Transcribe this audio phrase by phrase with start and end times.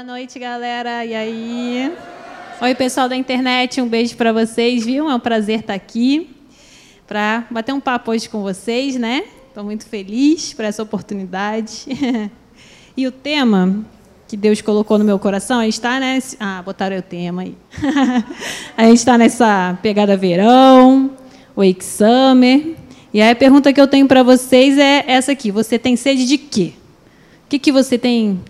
[0.00, 1.04] Boa noite, galera.
[1.04, 1.92] E aí?
[2.58, 5.10] Oi, pessoal da internet, um beijo para vocês, viu?
[5.10, 6.30] É um prazer estar aqui
[7.06, 9.24] para bater um papo hoje com vocês, né?
[9.48, 11.84] Estou muito feliz por essa oportunidade.
[12.96, 13.84] e o tema
[14.26, 16.34] que Deus colocou no meu coração, a gente está nesse.
[16.40, 17.54] Ah, botaram o tema aí.
[18.78, 21.10] a gente está nessa pegada verão,
[21.54, 22.74] Wake Summer.
[23.12, 26.24] E aí a pergunta que eu tenho para vocês é essa aqui: você tem sede
[26.24, 26.72] de quê?
[27.44, 28.40] O que, que você tem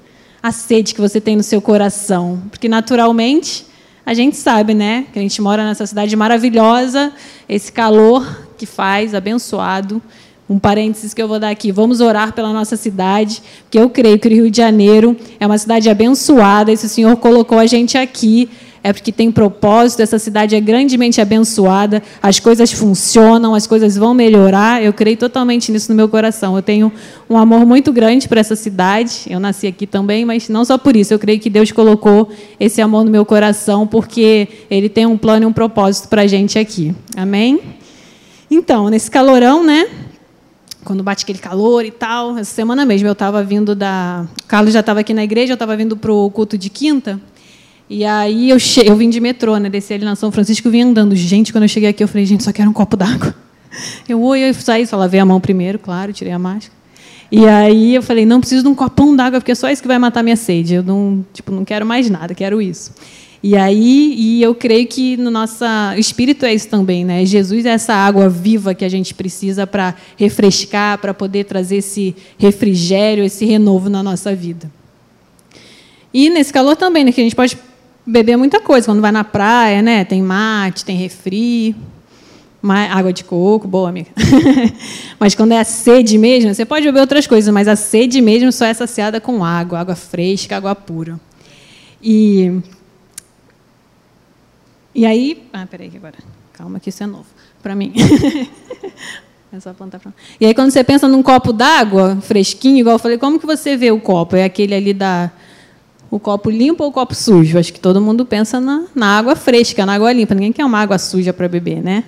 [0.43, 2.43] a sede que você tem no seu coração.
[2.51, 3.67] Porque, naturalmente,
[4.05, 5.07] a gente sabe, né?
[5.13, 7.13] Que a gente mora nessa cidade maravilhosa,
[7.49, 10.03] esse calor que faz, abençoado.
[10.49, 11.71] Um parênteses que eu vou dar aqui.
[11.71, 15.59] Vamos orar pela nossa cidade, porque eu creio que o Rio de Janeiro é uma
[15.59, 16.73] cidade abençoada.
[16.73, 18.51] E se o Senhor colocou a gente aqui,
[18.83, 24.15] é porque tem propósito, essa cidade é grandemente abençoada, as coisas funcionam, as coisas vão
[24.15, 24.83] melhorar.
[24.83, 26.57] Eu creio totalmente nisso no meu coração.
[26.57, 26.91] Eu tenho
[27.29, 29.23] um amor muito grande para essa cidade.
[29.29, 31.13] Eu nasci aqui também, mas não só por isso.
[31.13, 35.45] Eu creio que Deus colocou esse amor no meu coração, porque Ele tem um plano
[35.45, 36.95] e um propósito para a gente aqui.
[37.15, 37.61] Amém?
[38.51, 39.89] Então, nesse calorão, né?
[40.83, 44.27] Quando bate aquele calor e tal, essa semana mesmo eu estava vindo da.
[44.43, 47.21] O Carlos já estava aqui na igreja, eu estava vindo para o culto de quinta.
[47.91, 48.87] E aí eu, che...
[48.87, 49.69] eu vim de metrô, né?
[49.69, 51.17] Desci ali na São Francisco e vim andando.
[51.17, 53.35] Gente, quando eu cheguei aqui, eu falei, gente, só quero um copo d'água.
[54.09, 56.73] Eu, oi, eu saí, só lavei a mão primeiro, claro, tirei a máscara.
[57.33, 59.89] E aí eu falei, não preciso de um copão d'água, porque é só isso que
[59.89, 60.75] vai matar minha sede.
[60.75, 62.93] Eu não, tipo, não quero mais nada, quero isso.
[63.43, 65.65] E aí, e eu creio que no nosso
[65.97, 67.25] espírito é isso também, né?
[67.25, 72.15] Jesus é essa água viva que a gente precisa para refrescar, para poder trazer esse
[72.39, 74.71] refrigério, esse renovo na nossa vida.
[76.13, 77.57] E nesse calor também, né, que a gente pode
[78.07, 78.87] beber muita coisa.
[78.87, 80.05] Quando vai na praia, né?
[80.05, 81.75] Tem mate, tem refri,
[82.69, 84.11] água de coco, boa, amiga.
[85.19, 88.53] mas quando é a sede mesmo, você pode beber outras coisas, mas a sede mesmo
[88.53, 91.19] só é saciada com água, água fresca, água pura.
[92.03, 92.61] E
[94.95, 96.19] e aí, ah, peraí agora,
[96.53, 97.27] calma que isso é novo
[97.63, 97.93] para mim.
[99.53, 100.13] é só apontar para.
[100.41, 103.77] E aí quando você pensa num copo d'água fresquinho, igual eu falei, como que você
[103.77, 104.37] vê o copo?
[104.37, 105.31] É aquele ali da
[106.11, 107.59] o copo limpo ou o copo sujo?
[107.59, 110.35] Acho que todo mundo pensa na, na água fresca, na água limpa.
[110.35, 112.05] Ninguém quer uma água suja para beber, né?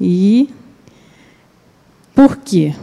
[0.00, 0.48] E
[2.14, 2.74] por quê?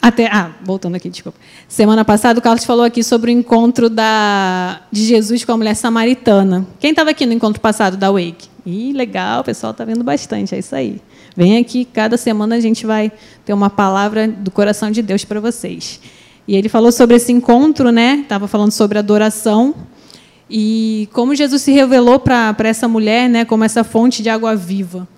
[0.00, 1.36] Até, ah, voltando aqui, desculpa.
[1.66, 5.74] Semana passada o Carlos falou aqui sobre o encontro da, de Jesus com a mulher
[5.74, 6.64] samaritana.
[6.78, 8.48] Quem estava aqui no encontro passado da Wake?
[8.64, 11.00] Ih, legal, o pessoal está vendo bastante, é isso aí.
[11.36, 13.10] Vem aqui, cada semana a gente vai
[13.44, 16.00] ter uma palavra do coração de Deus para vocês.
[16.48, 18.20] E ele falou sobre esse encontro, né?
[18.22, 19.74] Estava falando sobre adoração
[20.48, 23.44] e como Jesus se revelou para essa mulher, né?
[23.44, 25.08] Como essa fonte de água viva.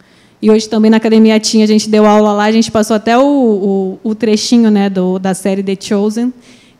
[0.41, 3.19] E hoje também na academia tinha, a gente deu aula lá, a gente passou até
[3.19, 4.88] o, o, o trechinho, né?
[4.88, 6.33] Do, da série The Chosen,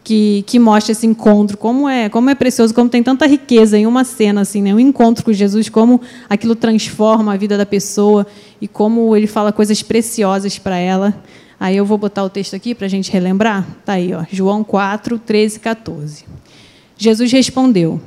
[0.03, 3.87] que, que mostra esse encontro, como é, como é precioso, como tem tanta riqueza em
[3.87, 4.75] uma cena, assim, né?
[4.75, 6.01] Um encontro com Jesus, como
[6.31, 8.27] aquilo transforma a vida da pessoa
[8.63, 11.23] e como ele fala coisas preciosas para ela.
[11.61, 13.67] Aí eu vou botar o texto aqui para a gente relembrar.
[13.81, 16.25] Está aí, ó, João 4, 13 14.
[16.97, 18.01] Jesus respondeu: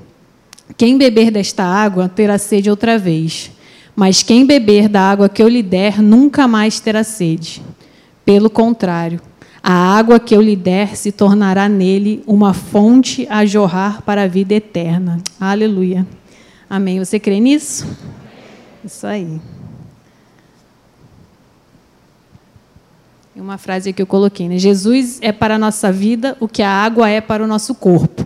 [0.77, 3.51] Quem beber desta água terá sede outra vez,
[3.95, 7.61] mas quem beber da água que eu lhe der nunca mais terá sede.
[8.23, 9.19] Pelo contrário,
[9.63, 14.27] a água que eu lhe der se tornará nele uma fonte a jorrar para a
[14.27, 15.19] vida eterna.
[15.39, 16.05] Aleluia.
[16.69, 16.99] Amém.
[16.99, 17.85] Você crê nisso?
[18.83, 19.39] Isso aí.
[23.35, 24.57] Uma frase que eu coloquei, né?
[24.57, 28.25] Jesus é para a nossa vida o que a água é para o nosso corpo.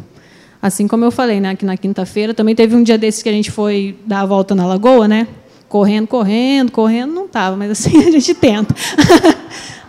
[0.59, 3.31] Assim como eu falei, né, aqui na quinta-feira, também teve um dia desses que a
[3.31, 5.27] gente foi dar a volta na lagoa, né?
[5.69, 8.73] Correndo, correndo, correndo, não estava, mas assim a gente tenta.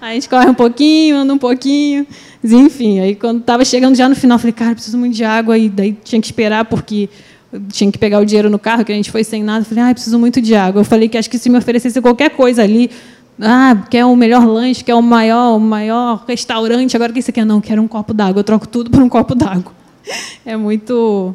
[0.02, 2.06] a gente corre um pouquinho, anda um pouquinho,
[2.44, 3.00] enfim.
[3.00, 5.96] Aí quando estava chegando já no final, falei, cara, preciso muito de água, e daí
[6.04, 7.08] tinha que esperar porque
[7.72, 9.64] tinha que pegar o dinheiro no carro, que a gente foi sem nada.
[9.64, 10.80] Falei, ah, preciso muito de água.
[10.80, 12.90] Eu falei que acho que se me oferecesse qualquer coisa ali,
[13.40, 16.96] ah, quer o melhor lanche, quer o maior, o maior restaurante.
[16.96, 17.44] Agora o que você quer?
[17.44, 18.40] Não, quero um copo d'água.
[18.40, 19.72] Eu troco tudo por um copo d'água.
[20.46, 21.34] É muito.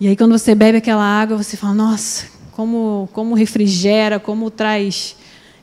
[0.00, 5.14] E aí, quando você bebe aquela água, você fala: Nossa, como, como refrigera, como traz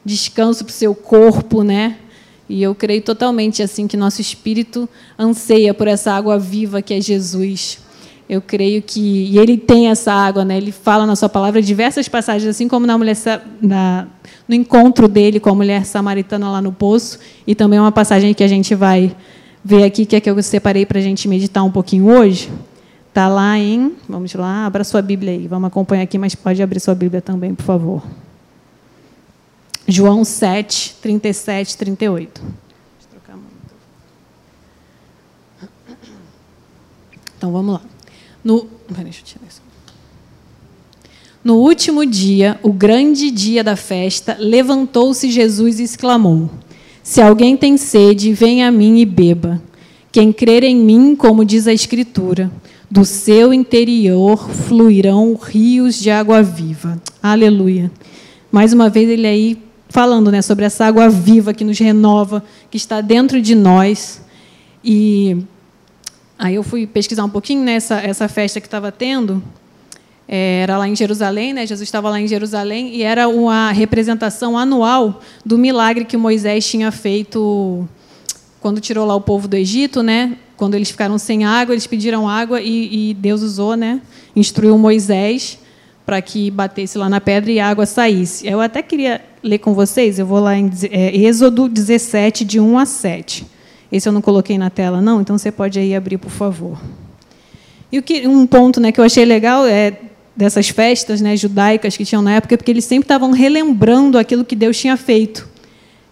[0.05, 1.97] descanso para o seu corpo, né?
[2.47, 7.01] E eu creio totalmente assim que nosso espírito anseia por essa água viva que é
[7.01, 7.79] Jesus.
[8.29, 10.57] Eu creio que e ele tem essa água, né?
[10.57, 13.17] Ele fala na sua palavra diversas passagens, assim como na mulher
[13.61, 14.07] na,
[14.47, 18.43] no encontro dele com a mulher samaritana lá no poço, e também uma passagem que
[18.43, 19.15] a gente vai
[19.63, 22.51] ver aqui, que é que eu separei para a gente meditar um pouquinho hoje.
[23.09, 23.95] Está lá em.
[24.09, 25.47] Vamos lá, abra sua Bíblia aí.
[25.47, 28.03] Vamos acompanhar aqui, mas pode abrir sua Bíblia também, por favor.
[29.87, 32.41] João 7, 37, 38.
[37.37, 37.81] Então vamos lá.
[38.43, 38.67] No,
[41.43, 46.49] no último dia, o grande dia da festa, levantou-se Jesus e exclamou:
[47.01, 49.61] Se alguém tem sede, venha a mim e beba.
[50.11, 52.51] Quem crer em mim, como diz a Escritura,
[52.89, 57.01] do seu interior fluirão rios de água viva.
[57.21, 57.91] Aleluia.
[58.51, 59.57] Mais uma vez ele aí
[59.89, 64.21] falando, né, sobre essa água viva que nos renova, que está dentro de nós.
[64.83, 65.37] E
[66.37, 69.41] Aí eu fui pesquisar um pouquinho nessa né, essa festa que estava tendo.
[70.27, 71.67] É, era lá em Jerusalém, né?
[71.67, 76.91] Jesus estava lá em Jerusalém e era uma representação anual do milagre que Moisés tinha
[76.91, 77.87] feito
[78.61, 80.37] quando tirou lá o povo do Egito, né?
[80.55, 84.01] Quando eles ficaram sem água, eles pediram água e, e Deus usou, né?
[84.35, 85.59] Instruiu Moisés
[86.05, 88.47] para que batesse lá na pedra e a água saísse.
[88.47, 92.77] Eu até queria ler com vocês, eu vou lá em é, Êxodo 17, de 1
[92.77, 93.45] a 7.
[93.91, 96.79] Esse eu não coloquei na tela, não, então você pode aí abrir, por favor.
[97.91, 99.97] E que, um ponto né, que eu achei legal é
[100.35, 104.55] dessas festas né, judaicas que tinham na época, porque eles sempre estavam relembrando aquilo que
[104.55, 105.47] Deus tinha feito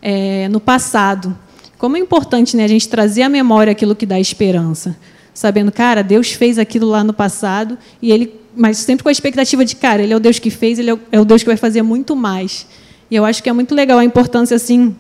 [0.02, 1.38] é, no passado.
[1.78, 4.96] Como é importante né, a gente trazer à memória aquilo que dá esperança.
[5.34, 9.64] Sabendo, cara, Deus fez aquilo lá no passado, e ele, mas sempre com a expectativa
[9.64, 11.58] de, cara, Ele é o Deus que fez, Ele é o, é Deus que vai
[11.58, 12.68] fazer muito mais.
[13.10, 14.94] E eu acho que é muito legal a importância assim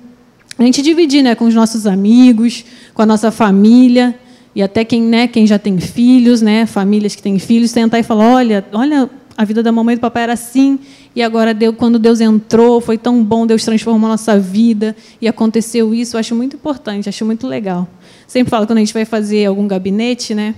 [0.57, 2.63] a gente dividir né, com os nossos amigos,
[2.93, 4.17] com a nossa família,
[4.55, 8.03] e até quem, né, quem já tem filhos, né, famílias que têm filhos, tentar e
[8.03, 10.79] falar, olha, olha, a vida da mamãe e do papai era assim,
[11.15, 15.27] e agora Deus, quando Deus entrou, foi tão bom, Deus transformou a nossa vida, e
[15.27, 17.87] aconteceu isso, eu acho muito importante, acho muito legal.
[18.27, 20.53] Sempre falo, quando a gente vai fazer algum gabinete, né,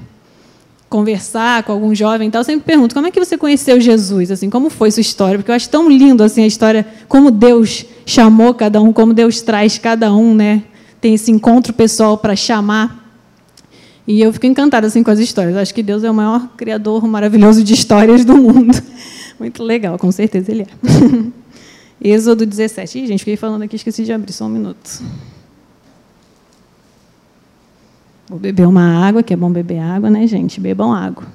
[0.90, 4.30] conversar com algum jovem e tal, eu sempre pergunto, como é que você conheceu Jesus?
[4.30, 5.40] Assim, como foi sua história?
[5.40, 9.42] Porque eu acho tão lindo assim a história, como Deus chamou cada um, como Deus
[9.42, 10.62] traz cada um, né?
[11.02, 13.03] Tem esse encontro pessoal para chamar.
[14.06, 15.56] E eu fico encantada assim com as histórias.
[15.56, 18.74] Acho que Deus é o maior criador maravilhoso de histórias do mundo.
[19.40, 20.68] Muito legal, com certeza ele é.
[22.02, 23.00] Êxodo 17.
[23.00, 25.02] Ih, gente, fiquei falando aqui, esqueci de abrir só um minuto.
[28.28, 30.60] Vou beber uma água, que é bom beber água, né, gente?
[30.60, 31.26] Bebam água.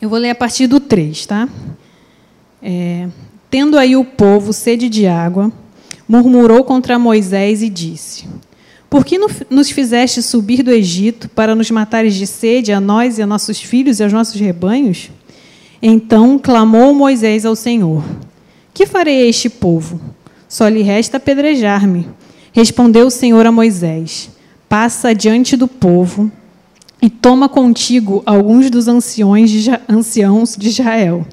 [0.00, 1.48] Eu vou ler a partir do 3, tá?
[2.62, 3.08] É,
[3.50, 5.50] Tendo aí o povo sede de água,
[6.06, 8.26] murmurou contra Moisés e disse:
[8.90, 9.18] Por que
[9.50, 13.60] nos fizeste subir do Egito para nos matares de sede a nós e a nossos
[13.60, 15.10] filhos e aos nossos rebanhos?
[15.80, 18.04] Então clamou Moisés ao Senhor:
[18.74, 20.00] Que farei a este povo?
[20.48, 22.08] Só lhe resta apedrejar-me.
[22.52, 24.30] Respondeu o Senhor a Moisés:
[24.68, 26.30] Passa diante do povo
[27.00, 31.26] e toma contigo alguns dos anciões de, anciãos de Israel.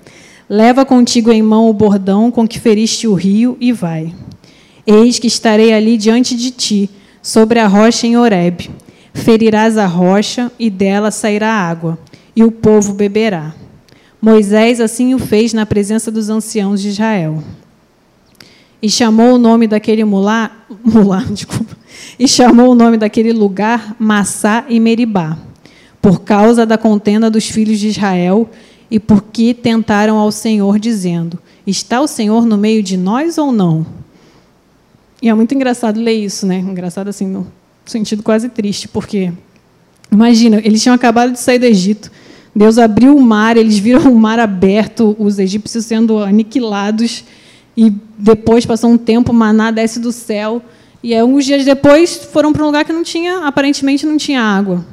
[0.49, 4.13] Leva contigo em mão o bordão com que feriste o rio e vai.
[4.85, 6.89] Eis que estarei ali diante de ti,
[7.21, 8.69] sobre a rocha em Horebe.
[9.11, 11.97] Ferirás a rocha e dela sairá água,
[12.35, 13.55] e o povo beberá.
[14.21, 17.43] Moisés assim o fez na presença dos anciãos de Israel.
[18.79, 20.51] E chamou o nome daquele mulá,
[20.85, 21.75] mulá, desculpa,
[22.19, 25.37] e chamou o nome daquele lugar Massá e Meribá,
[25.99, 28.47] por causa da contenda dos filhos de Israel
[28.89, 33.85] e porque tentaram ao Senhor dizendo: Está o Senhor no meio de nós ou não?
[35.21, 36.59] E é muito engraçado ler isso, né?
[36.59, 37.47] Engraçado assim no
[37.85, 39.31] sentido quase triste, porque
[40.11, 42.11] imagina, eles tinham acabado de sair do Egito,
[42.55, 47.23] Deus abriu o mar, eles viram o mar aberto, os egípcios sendo aniquilados,
[47.75, 50.61] e depois passou um tempo, maná desce do céu,
[51.03, 54.85] e alguns dias depois foram para um lugar que não tinha, aparentemente não tinha água.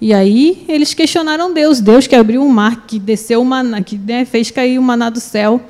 [0.00, 4.24] E aí eles questionaram Deus, Deus que abriu o mar, que desceu maná, que né,
[4.24, 5.60] fez cair o maná do céu.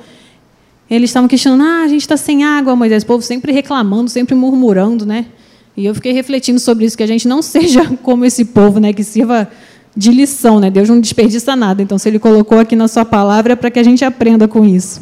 [0.89, 3.03] Eles estavam questionando, ah, a gente está sem água, Moisés.
[3.03, 5.25] O povo sempre reclamando, sempre murmurando, né?
[5.75, 8.93] E eu fiquei refletindo sobre isso, que a gente não seja como esse povo, né,
[8.93, 9.49] que sirva
[9.95, 10.69] de lição, né?
[10.69, 11.81] Deus não desperdiça nada.
[11.81, 14.65] Então, se Ele colocou aqui na Sua palavra, é para que a gente aprenda com
[14.65, 15.01] isso.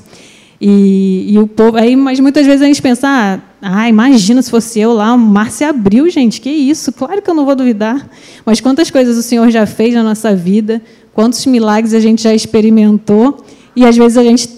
[0.60, 4.50] E, e, o povo, aí, mas muitas vezes a gente pensa, ah, ah, imagina se
[4.50, 6.92] fosse eu lá, o mar se abriu, gente, que isso?
[6.92, 8.10] Claro que eu não vou duvidar.
[8.46, 10.82] Mas quantas coisas o Senhor já fez na nossa vida,
[11.14, 13.44] quantos milagres a gente já experimentou,
[13.76, 14.50] e às vezes a gente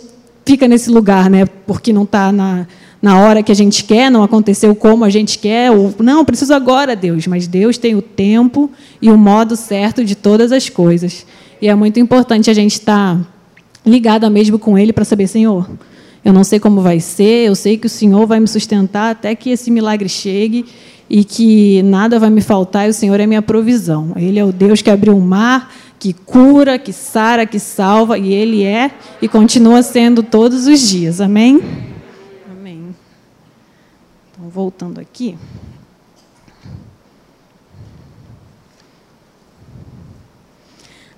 [0.46, 1.46] fica nesse lugar, né?
[1.46, 2.67] Porque não está na
[3.01, 6.53] na hora que a gente quer, não aconteceu como a gente quer, ou não, preciso
[6.53, 7.25] agora, Deus.
[7.25, 8.70] Mas Deus tem o tempo
[9.01, 11.25] e o modo certo de todas as coisas.
[11.60, 13.20] E é muito importante a gente estar
[13.84, 15.67] ligada mesmo com Ele para saber, Senhor,
[16.24, 19.34] eu não sei como vai ser, eu sei que o Senhor vai me sustentar até
[19.36, 20.66] que esse milagre chegue
[21.10, 24.13] e que nada vai me faltar, e o Senhor é minha provisão.
[24.16, 28.34] Ele é o Deus que abriu o mar, que cura, que sara, que salva, e
[28.34, 31.20] Ele é e continua sendo todos os dias.
[31.20, 31.60] Amém?
[34.42, 35.38] Então, voltando aqui.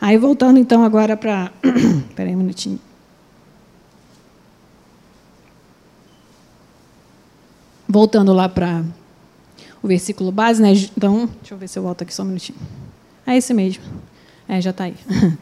[0.01, 1.51] Aí, voltando então agora para.
[2.09, 2.79] Espera aí um minutinho.
[7.93, 8.83] Voltando lá para
[9.83, 10.73] o versículo base, né?
[10.97, 12.57] Então, deixa eu ver se eu volto aqui só um minutinho.
[13.23, 13.83] É esse mesmo.
[14.49, 14.95] É, já está aí.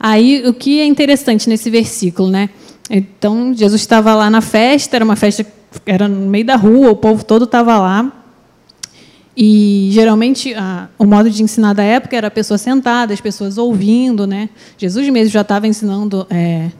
[0.00, 2.50] Aí, o que é interessante nesse versículo, né?
[2.90, 5.46] Então, Jesus estava lá na festa, era uma festa,
[5.86, 8.12] era no meio da rua, o povo todo estava lá.
[9.36, 13.56] E geralmente a, o modo de ensinar da época era a pessoa sentada, as pessoas
[13.56, 14.50] ouvindo, né?
[14.76, 16.72] Jesus mesmo já estava ensinando é,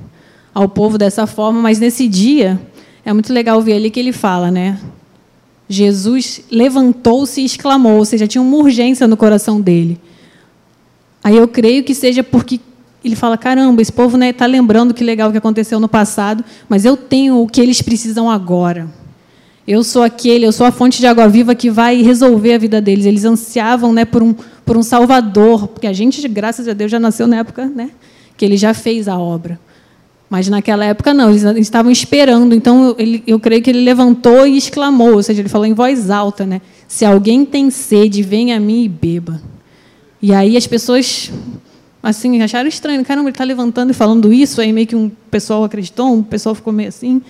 [0.53, 2.61] ao povo dessa forma, mas nesse dia
[3.05, 4.79] é muito legal ver ali que ele fala, né?
[5.69, 10.01] Jesus levantou-se e exclamou, ou seja, tinha uma urgência no coração dele.
[11.23, 12.61] Aí eu creio que seja porque
[13.05, 16.45] ele fala: caramba, esse povo está né, tá lembrando que legal que aconteceu no passado,
[16.69, 18.89] mas eu tenho o que eles precisam agora.
[19.67, 22.81] Eu sou aquele, eu sou a fonte de água viva que vai resolver a vida
[22.81, 23.05] deles.
[23.05, 26.99] Eles ansiavam né, por, um, por um Salvador, porque a gente, graças a Deus, já
[26.99, 27.91] nasceu na época né,
[28.35, 29.61] que ele já fez a obra.
[30.31, 32.55] Mas naquela época não, eles estavam esperando.
[32.55, 36.11] Então eu, eu creio que ele levantou e exclamou, ou seja, ele falou em voz
[36.11, 36.61] alta, né?
[36.87, 39.41] Se alguém tem sede, venha a mim e beba.
[40.21, 41.31] E aí as pessoas
[42.03, 45.65] assim acharam estranho, caramba, ele está levantando e falando isso, aí meio que um pessoal
[45.65, 47.23] acreditou, um pessoal ficou meio assim.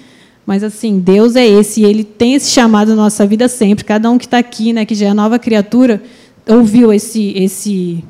[0.49, 3.85] Mas assim, Deus é esse, e Ele tem esse chamado na nossa vida sempre.
[3.85, 6.03] Cada um que está aqui, né, que já é nova criatura,
[6.49, 8.03] ouviu esse, esse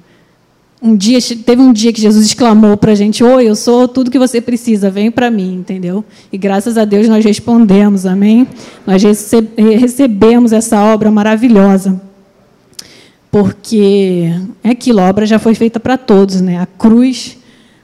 [0.81, 4.11] um dia teve um dia que Jesus exclamou para a gente: Oi, eu sou tudo
[4.11, 6.05] que você precisa, vem para mim, entendeu?
[6.33, 8.47] E graças a Deus nós respondemos, amém?
[8.87, 12.01] Nós recebemos essa obra maravilhosa.
[13.31, 14.33] Porque
[14.65, 16.59] é aquilo, a obra já foi feita para todos, né?
[16.59, 17.39] A cruz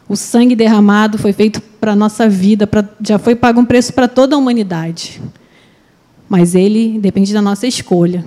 [0.09, 3.93] o sangue derramado foi feito para a nossa vida, pra, já foi pago um preço
[3.93, 5.21] para toda a humanidade.
[6.29, 8.25] Mas ele depende da nossa escolha.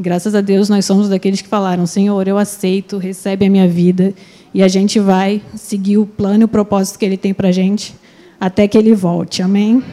[0.00, 3.68] E graças a Deus nós somos daqueles que falaram: Senhor, eu aceito, recebe a minha
[3.68, 4.14] vida.
[4.54, 7.52] E a gente vai seguir o plano e o propósito que ele tem para a
[7.52, 7.94] gente
[8.40, 9.42] até que ele volte.
[9.42, 9.84] Amém?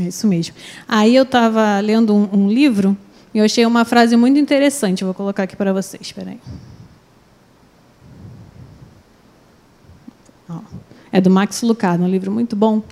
[0.00, 0.56] É isso mesmo.
[0.88, 2.96] Aí eu estava lendo um, um livro
[3.34, 6.02] eu achei uma frase muito interessante, vou colocar aqui para vocês.
[6.02, 6.40] Espera aí.
[11.12, 12.82] É do Max Lucado, um livro muito bom.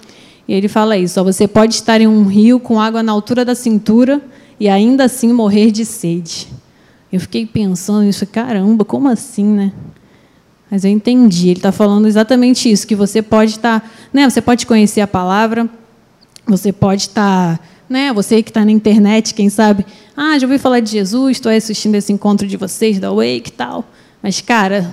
[0.49, 3.44] E ele fala isso: ó, você pode estar em um rio com água na altura
[3.44, 4.20] da cintura
[4.58, 6.49] e ainda assim morrer de sede.
[7.12, 9.73] Eu fiquei pensando nisso, caramba, como assim, né?
[10.70, 11.49] Mas eu entendi.
[11.49, 14.28] Ele está falando exatamente isso: que você pode estar, né?
[14.28, 15.68] Você pode conhecer a palavra,
[16.46, 18.12] você pode estar né?
[18.12, 21.94] Você que está na internet, quem sabe, ah, já ouvi falar de Jesus, estou assistindo
[21.94, 23.85] esse encontro de vocês da Wake e tal.
[24.23, 24.92] Mas, cara,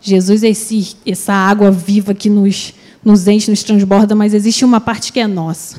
[0.00, 2.74] Jesus é esse, essa água viva que nos,
[3.04, 5.78] nos enche, nos transborda, mas existe uma parte que é nossa,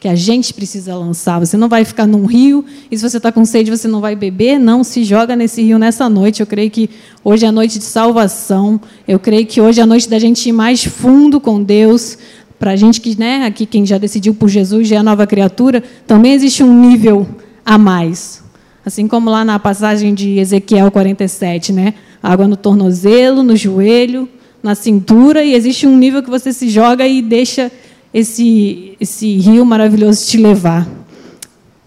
[0.00, 1.38] que a gente precisa lançar.
[1.38, 4.14] Você não vai ficar num rio e se você está com sede você não vai
[4.14, 6.40] beber, não se joga nesse rio nessa noite.
[6.40, 6.90] Eu creio que
[7.22, 8.80] hoje é a noite de salvação.
[9.06, 12.18] Eu creio que hoje é a noite da gente ir mais fundo com Deus,
[12.58, 15.82] para a gente que, né, aqui quem já decidiu por Jesus, já é nova criatura,
[16.06, 17.26] também existe um nível
[17.64, 18.43] a mais.
[18.84, 21.94] Assim como lá na passagem de Ezequiel 47, né?
[22.22, 24.28] Água no tornozelo, no joelho,
[24.62, 27.70] na cintura, e existe um nível que você se joga e deixa
[28.12, 30.88] esse, esse rio maravilhoso te levar.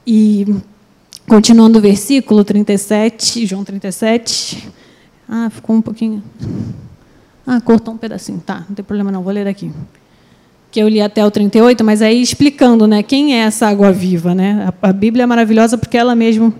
[0.05, 0.45] E
[1.27, 4.69] continuando o versículo 37, João 37.
[5.27, 6.23] Ah, ficou um pouquinho.
[7.45, 8.41] Ah, cortou um pedacinho.
[8.45, 9.71] Tá, não tem problema não, vou ler aqui
[10.71, 14.35] que eu li até o 38, mas aí explicando, né, quem é essa água viva,
[14.35, 14.71] né?
[14.81, 16.53] A, a Bíblia é maravilhosa porque ela mesmo,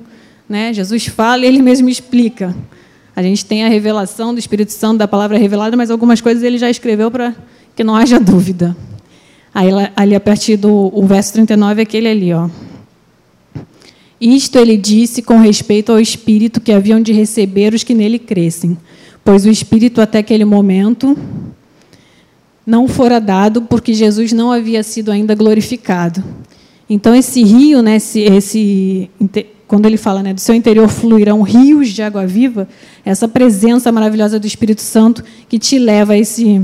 [0.47, 2.55] né, Jesus fala e ele mesmo explica.
[3.15, 6.57] A gente tem a revelação do Espírito Santo da palavra revelada, mas algumas coisas ele
[6.57, 7.35] já escreveu para
[7.75, 8.75] que não haja dúvida.
[9.53, 12.47] Aí ali a partir do o verso 39 é aquele ali, ó.
[14.21, 18.77] Isto ele disse com respeito ao espírito que haviam de receber os que nele crescem,
[19.23, 21.17] pois o espírito até aquele momento
[22.65, 26.23] não fora dado porque Jesus não havia sido ainda glorificado.
[26.89, 29.09] Então esse rio, né, esse, esse
[29.67, 32.67] quando ele fala, né, do seu interior fluirão rios de água viva,
[33.03, 36.61] essa presença maravilhosa do Espírito Santo que te leva a esse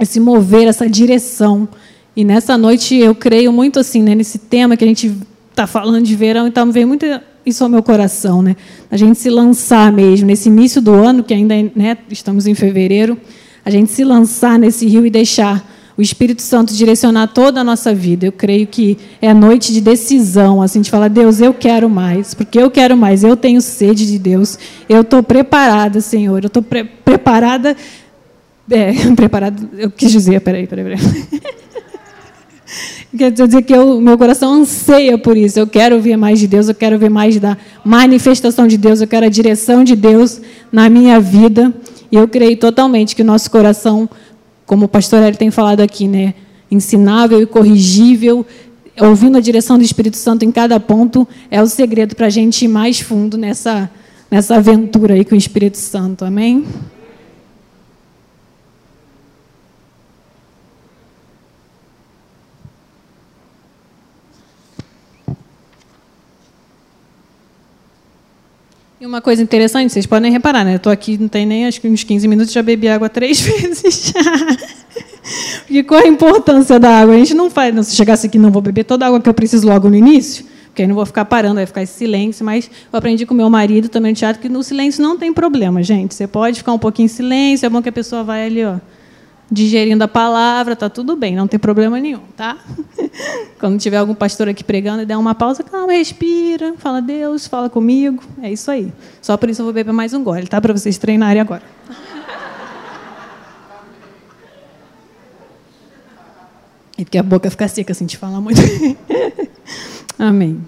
[0.00, 1.68] esse mover, essa direção.
[2.16, 5.12] E nessa noite eu creio muito assim, né, nesse tema que a gente
[5.50, 7.04] está falando de verão, então vem muito
[7.44, 8.56] isso ao meu coração, né?
[8.90, 13.18] A gente se lançar mesmo nesse início do ano, que ainda né, estamos em fevereiro,
[13.64, 17.94] a gente se lançar nesse rio e deixar o Espírito Santo direcionar toda a nossa
[17.94, 18.26] vida.
[18.26, 22.58] Eu creio que é noite de decisão, assim, de falar, Deus, eu quero mais, porque
[22.58, 24.58] eu quero mais, eu tenho sede de Deus,
[24.88, 27.76] eu estou preparada, Senhor, eu estou pre preparada
[28.70, 31.52] É, preparado, eu quis dizer, peraí, peraí, peraí.
[33.16, 35.58] Quer dizer que o meu coração anseia por isso.
[35.58, 39.06] Eu quero ver mais de Deus, eu quero ver mais da manifestação de Deus, eu
[39.06, 40.40] quero a direção de Deus
[40.72, 41.72] na minha vida.
[42.10, 44.08] E eu creio totalmente que o nosso coração,
[44.72, 46.32] como o pastor Eli tem falado aqui, né,
[46.70, 48.46] ensinável e corrigível,
[48.98, 52.64] ouvindo a direção do Espírito Santo em cada ponto, é o segredo para a gente
[52.64, 53.90] ir mais fundo nessa,
[54.30, 56.24] nessa aventura aí com o Espírito Santo.
[56.24, 56.64] Amém?
[69.02, 70.74] E uma coisa interessante, vocês podem reparar, né?
[70.74, 73.40] Eu estou aqui, não tem nem acho que uns 15 minutos, já bebi água três
[73.42, 74.12] vezes.
[75.68, 77.12] e qual a importância da água?
[77.12, 79.28] A gente não faz, não, se chegasse aqui, não vou beber toda a água que
[79.28, 82.44] eu preciso logo no início, porque aí não vou ficar parando, vai ficar esse silêncio,
[82.44, 85.82] mas eu aprendi com meu marido também no teatro que no silêncio não tem problema,
[85.82, 86.14] gente.
[86.14, 88.76] Você pode ficar um pouquinho em silêncio, é bom que a pessoa vai ali, ó,
[89.52, 92.56] digerindo a palavra, tá tudo bem, não tem problema nenhum, tá?
[93.60, 97.68] Quando tiver algum pastor aqui pregando e der uma pausa, calma, respira, fala Deus, fala
[97.68, 98.90] comigo, é isso aí.
[99.20, 100.58] Só por isso eu vou beber mais um gole, tá?
[100.58, 101.62] Para vocês treinarem agora.
[106.96, 108.60] E porque a boca fica seca assim, te falar muito.
[110.18, 110.64] Amém.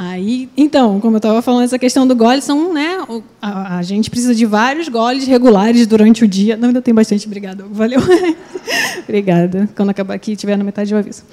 [0.00, 2.98] Aí, então, como eu estava falando, essa questão do gole são, né?
[3.42, 6.56] A, a, gente precisa de vários goles regulares durante o dia.
[6.56, 7.64] Não, ainda tem bastante, obrigada.
[7.68, 7.98] Valeu.
[9.02, 9.68] Obrigada.
[9.74, 11.24] Quando acabar aqui, tiver na metade, eu aviso.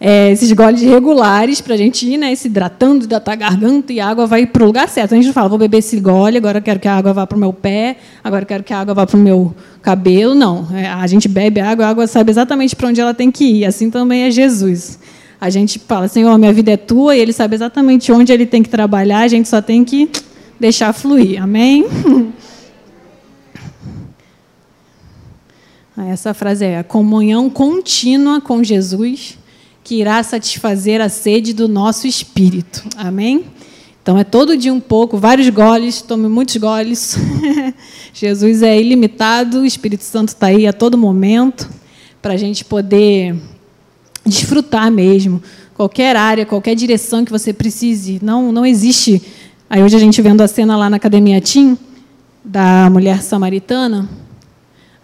[0.00, 3.98] É, esses goles regulares para a gente ir né, se hidratando, hidratar a garganta e
[3.98, 5.14] a água vai para o lugar certo.
[5.14, 7.36] A gente não fala, vou beber esse gole, agora quero que a água vá para
[7.36, 9.52] o meu pé, agora quero que a água vá para o meu
[9.82, 10.36] cabelo.
[10.36, 10.68] Não.
[10.72, 13.44] É, a gente bebe a água, a água sabe exatamente para onde ela tem que
[13.44, 13.64] ir.
[13.64, 15.00] Assim também é Jesus.
[15.40, 18.62] A gente fala, Senhor, minha vida é tua, e Ele sabe exatamente onde Ele tem
[18.62, 20.10] que trabalhar, a gente só tem que
[20.58, 21.42] deixar fluir.
[21.42, 21.86] Amém?
[26.10, 29.36] Essa frase é a comunhão contínua com Jesus
[29.82, 32.84] que irá satisfazer a sede do nosso espírito.
[32.96, 33.46] Amém?
[34.02, 37.16] Então é todo dia um pouco, vários goles, tome muitos goles.
[38.14, 41.68] Jesus é ilimitado, o Espírito Santo está aí a todo momento
[42.22, 43.36] para a gente poder
[44.28, 45.42] desfrutar mesmo.
[45.74, 48.18] Qualquer área, qualquer direção que você precise.
[48.22, 49.22] Não, não existe.
[49.70, 51.76] Aí hoje a gente vendo a cena lá na academia Tim
[52.44, 54.08] da mulher samaritana.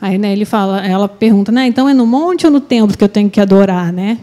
[0.00, 3.04] Aí né, ele fala, ela pergunta, né, então é no monte ou no templo que
[3.04, 4.18] eu tenho que adorar, né?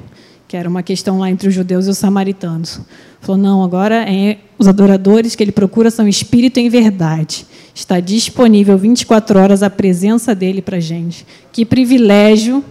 [0.47, 2.81] Que era uma questão lá entre os judeus e os samaritanos.
[3.21, 7.45] Falou, não, agora é os adoradores que ele procura são espírito em verdade.
[7.73, 11.25] Está disponível 24 horas a presença dele para gente.
[11.51, 12.63] Que privilégio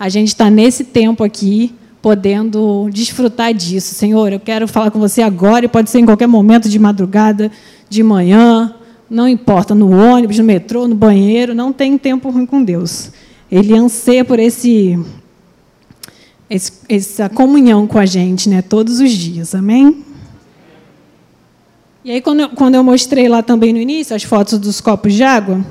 [0.00, 3.94] a gente está nesse tempo aqui, podendo desfrutar disso.
[3.94, 7.52] Senhor, eu quero falar com você agora, e pode ser em qualquer momento de madrugada,
[7.86, 8.74] de manhã,
[9.10, 13.12] não importa, no ônibus, no metrô, no banheiro, não tem tempo ruim com Deus.
[13.52, 14.98] Ele anseia por esse,
[16.48, 19.54] esse essa comunhão com a gente, né, todos os dias.
[19.54, 20.02] Amém?
[22.02, 25.12] E aí, quando eu, quando eu mostrei lá também no início as fotos dos copos
[25.12, 25.62] de água,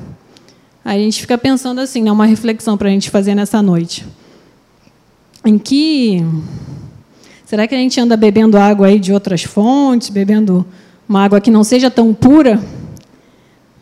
[0.84, 4.06] a gente fica pensando assim, né, uma reflexão para a gente fazer nessa noite
[5.46, 6.24] em que
[7.46, 10.66] será que a gente anda bebendo água aí de outras fontes, bebendo
[11.08, 12.62] uma água que não seja tão pura?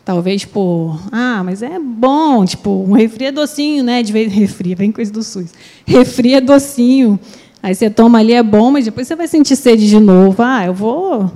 [0.04, 4.02] Talvez por, ah, mas é bom, tipo, um refri é docinho, né?
[4.02, 5.52] De vez refri, vem coisa do SUS.
[5.86, 7.20] Refri é docinho.
[7.62, 10.42] Aí você toma ali é bom, mas depois você vai sentir sede de novo.
[10.42, 11.30] Ah, eu vou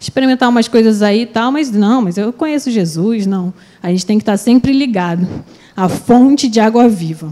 [0.00, 3.52] experimentar umas coisas aí e tal, mas não, mas eu conheço Jesus, não.
[3.82, 5.28] A gente tem que estar sempre ligado
[5.76, 7.30] à fonte de água viva.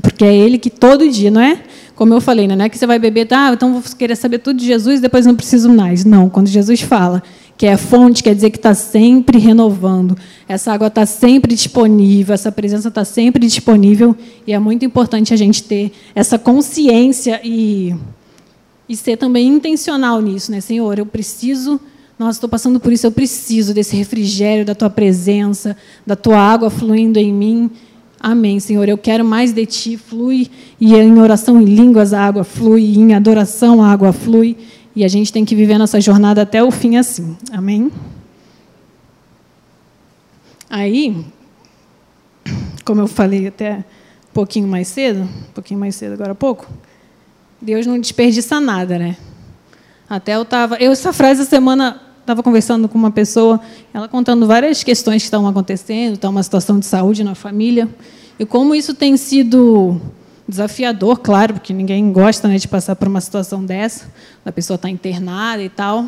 [0.00, 1.62] Porque é ele que todo dia, não é?
[1.96, 2.54] Como eu falei, né?
[2.54, 5.02] não é que você vai beber, tá, então vou querer saber tudo de Jesus e
[5.02, 6.04] depois não preciso mais.
[6.04, 7.22] Não, quando Jesus fala
[7.58, 10.16] que é fonte, quer dizer que está sempre renovando.
[10.48, 14.16] Essa água está sempre disponível, essa presença está sempre disponível.
[14.46, 17.94] E é muito importante a gente ter essa consciência e,
[18.90, 20.60] e ser também intencional nisso, né?
[20.60, 21.80] Senhor, eu preciso.
[22.18, 26.68] Nossa, estou passando por isso, eu preciso desse refrigério da tua presença, da tua água
[26.70, 27.70] fluindo em mim.
[28.18, 28.88] Amém, Senhor.
[28.88, 29.96] Eu quero mais de ti.
[29.96, 30.50] Flui.
[30.80, 32.82] E em oração em línguas a água flui.
[32.82, 34.56] E em adoração a água flui.
[34.94, 37.36] E a gente tem que viver nossa jornada até o fim assim.
[37.52, 37.92] Amém?
[40.68, 41.24] Aí,
[42.84, 46.66] como eu falei até um pouquinho mais cedo, um pouquinho mais cedo agora há pouco,
[47.60, 49.16] Deus não desperdiça nada, né?
[50.08, 50.76] Até eu estava.
[50.76, 53.60] Eu, essa frase essa semana estava conversando com uma pessoa,
[53.92, 57.88] ela contando várias questões que estão acontecendo, está uma situação de saúde na família,
[58.38, 60.00] e como isso tem sido
[60.48, 64.12] desafiador, claro, porque ninguém gosta né, de passar por uma situação dessa,
[64.44, 66.06] a pessoa está internada e tal.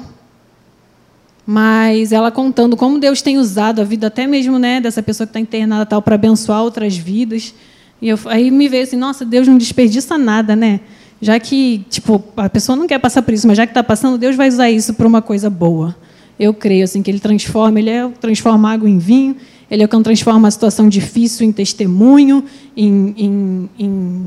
[1.44, 5.30] Mas ela contando como Deus tem usado a vida até mesmo né, dessa pessoa que
[5.30, 7.54] está internada tal para abençoar outras vidas.
[8.00, 10.80] E eu, aí me veio assim, nossa, Deus não desperdiça nada, né?
[11.22, 14.18] Já que tipo a pessoa não quer passar por isso, mas já que está passando,
[14.18, 15.94] Deus vai usar isso para uma coisa boa.
[16.36, 19.36] Eu creio assim que Ele transforma, Ele é transforma água em vinho,
[19.70, 22.44] Ele é o que transforma uma situação difícil em testemunho,
[22.76, 24.26] em, em, em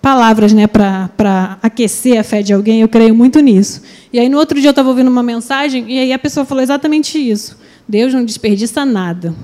[0.00, 3.82] palavras né, para aquecer a fé de alguém, eu creio muito nisso.
[4.10, 6.62] E aí, no outro dia, eu estava ouvindo uma mensagem e aí a pessoa falou
[6.62, 7.58] exatamente isso.
[7.86, 9.34] Deus não desperdiça nada.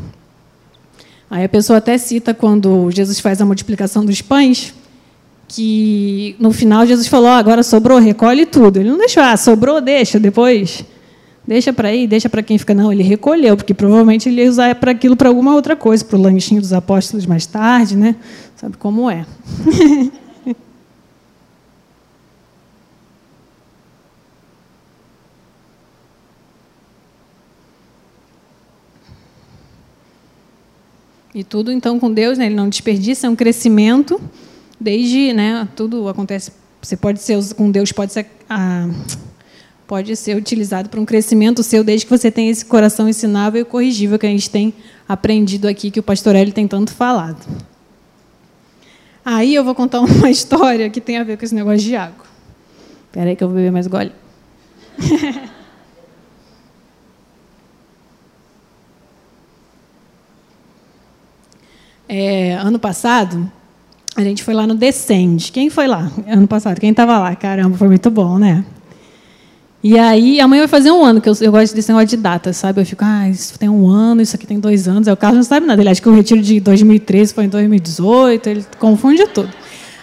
[1.30, 4.72] Aí a pessoa até cita quando Jesus faz a multiplicação dos pães,
[5.48, 8.78] que no final Jesus falou: agora sobrou, recolhe tudo.
[8.78, 10.84] Ele não deixou, ah, sobrou, deixa depois.
[11.46, 12.72] Deixa para aí, deixa para quem fica.
[12.72, 16.16] Não, ele recolheu, porque provavelmente ele ia usar para aquilo para alguma outra coisa, para
[16.16, 18.16] o lanchinho dos apóstolos mais tarde, né?
[18.56, 19.26] Sabe como é.
[31.34, 34.20] E tudo, então, com Deus, né, ele não desperdiça, é um crescimento,
[34.84, 38.86] desde, né, tudo acontece, você pode ser, com Deus pode ser, ah,
[39.86, 43.64] pode ser utilizado para um crescimento seu, desde que você tenha esse coração ensinável e
[43.64, 44.74] corrigível que a gente tem
[45.08, 47.42] aprendido aqui, que o pastor tem tanto falado.
[49.24, 52.26] Aí eu vou contar uma história que tem a ver com esse negócio de água.
[53.06, 54.12] Espera aí que eu vou beber mais gole.
[62.06, 63.50] É, ano passado,
[64.16, 65.50] a gente foi lá no Descende.
[65.50, 66.10] Quem foi lá?
[66.26, 66.80] Ano passado.
[66.80, 67.34] Quem estava lá?
[67.34, 68.64] Caramba, foi muito bom, né?
[69.82, 72.54] E aí, amanhã vai fazer um ano, que eu, eu gosto desse negócio de data,
[72.54, 72.80] sabe?
[72.80, 75.06] Eu fico, ah, isso tem um ano, isso aqui tem dois anos.
[75.06, 75.82] Aí o Carlos não sabe nada.
[75.82, 79.50] Ele acha que o retiro de 2013 foi em 2018, ele confunde tudo.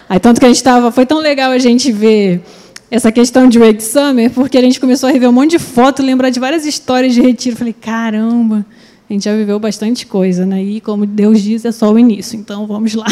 [0.08, 0.92] Aí, tanto que a gente estava.
[0.92, 2.44] Foi tão legal a gente ver
[2.92, 6.06] essa questão de Wake Summer, porque a gente começou a rever um monte de fotos,
[6.06, 7.56] lembrar de várias histórias de retiro.
[7.56, 8.66] Eu falei, caramba,
[9.12, 10.64] a gente já viveu bastante coisa, né?
[10.64, 12.40] E como Deus diz, é só o início.
[12.40, 13.06] Então vamos lá.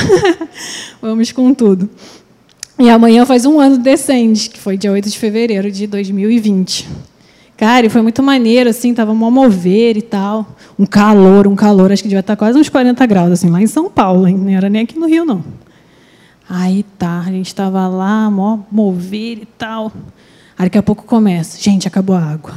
[1.01, 1.89] vamos com tudo.
[2.79, 6.87] E amanhã faz um ano do Descende, que foi dia 8 de fevereiro de 2020.
[7.57, 10.55] Cara, e foi muito maneiro, assim, tava mó mover e tal.
[10.79, 13.67] Um calor, um calor, acho que devia estar quase uns 40 graus, assim, lá em
[13.67, 14.37] São Paulo, hein?
[14.37, 15.43] não era nem aqui no Rio, não.
[16.49, 19.91] Aí tá, a gente estava lá, mó mover e tal.
[20.57, 22.53] Aí daqui a pouco começa, gente, acabou a água.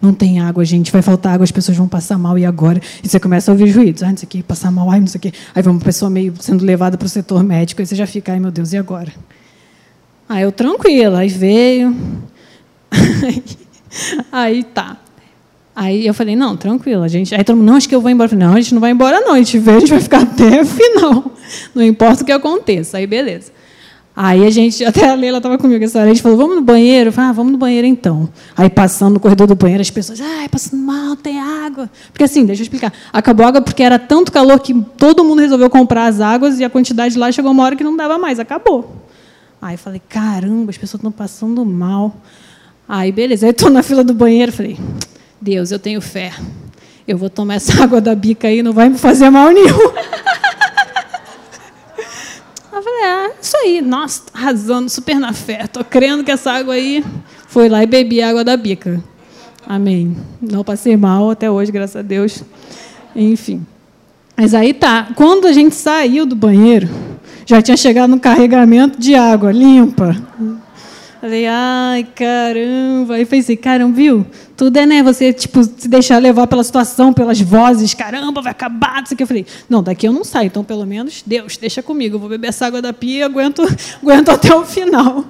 [0.00, 2.80] Não tem água, gente, vai faltar água, as pessoas vão passar mal, e agora?
[3.02, 5.06] E você começa a ouvir juízos, ah, não sei o que, passar mal, ai, não
[5.06, 5.32] sei o que.
[5.54, 8.32] Aí vai uma pessoa meio sendo levada para o setor médico, e você já fica,
[8.32, 9.12] ai meu Deus, e agora?
[10.28, 11.96] Aí eu tranquila, aí veio.
[14.30, 14.98] aí tá.
[15.74, 17.34] Aí eu falei, não, tranquilo, gente.
[17.34, 18.30] Aí todo mundo, não, acho que eu vou embora.
[18.30, 20.22] Falei, não, a gente não vai embora, não, a gente vê, a gente vai ficar
[20.24, 21.32] até o final.
[21.74, 22.96] Não importa o que aconteça.
[22.96, 23.52] Aí beleza.
[24.16, 26.62] Aí a gente, até a Leila estava comigo essa hora, a gente falou, vamos no
[26.62, 27.12] banheiro?
[27.12, 28.28] Falei, ah, vamos no banheiro então.
[28.56, 31.90] Aí passando no corredor do banheiro, as pessoas, ai, passando mal, tem água.
[32.10, 32.90] Porque assim, deixa eu explicar.
[33.12, 36.64] Acabou a água porque era tanto calor que todo mundo resolveu comprar as águas e
[36.64, 39.04] a quantidade lá chegou uma hora que não dava mais, acabou.
[39.60, 42.16] Aí falei, caramba, as pessoas estão passando mal.
[42.88, 43.46] Aí, beleza.
[43.46, 44.78] Aí estou na fila do banheiro, falei,
[45.40, 46.32] Deus, eu tenho fé.
[47.06, 49.66] Eu vou tomar essa água da bica aí, não vai me fazer mal nenhum.
[53.08, 55.66] Ah, isso aí, nossa, arrasando super na fé.
[55.66, 57.04] Tô crendo que essa água aí.
[57.46, 59.02] Foi lá e bebi a água da bica.
[59.66, 60.16] Amém.
[60.42, 62.42] Não passei mal até hoje, graças a Deus.
[63.14, 63.64] Enfim.
[64.36, 65.08] Mas aí tá.
[65.14, 66.88] Quando a gente saiu do banheiro,
[67.46, 70.14] já tinha chegado no carregamento de água limpa.
[71.20, 73.14] Falei, ai, caramba.
[73.14, 74.26] Aí pensei, caramba, viu?
[74.56, 75.02] Tudo é, né?
[75.02, 77.94] Você, tipo, se deixar levar pela situação, pelas vozes.
[77.94, 79.02] Caramba, vai acabar.
[79.02, 79.22] Isso aqui.
[79.22, 80.46] Eu falei, não, daqui eu não saio.
[80.46, 82.16] Então, pelo menos, Deus, deixa comigo.
[82.16, 83.62] Eu vou beber essa água da pia e aguento,
[84.02, 85.24] aguento até o final.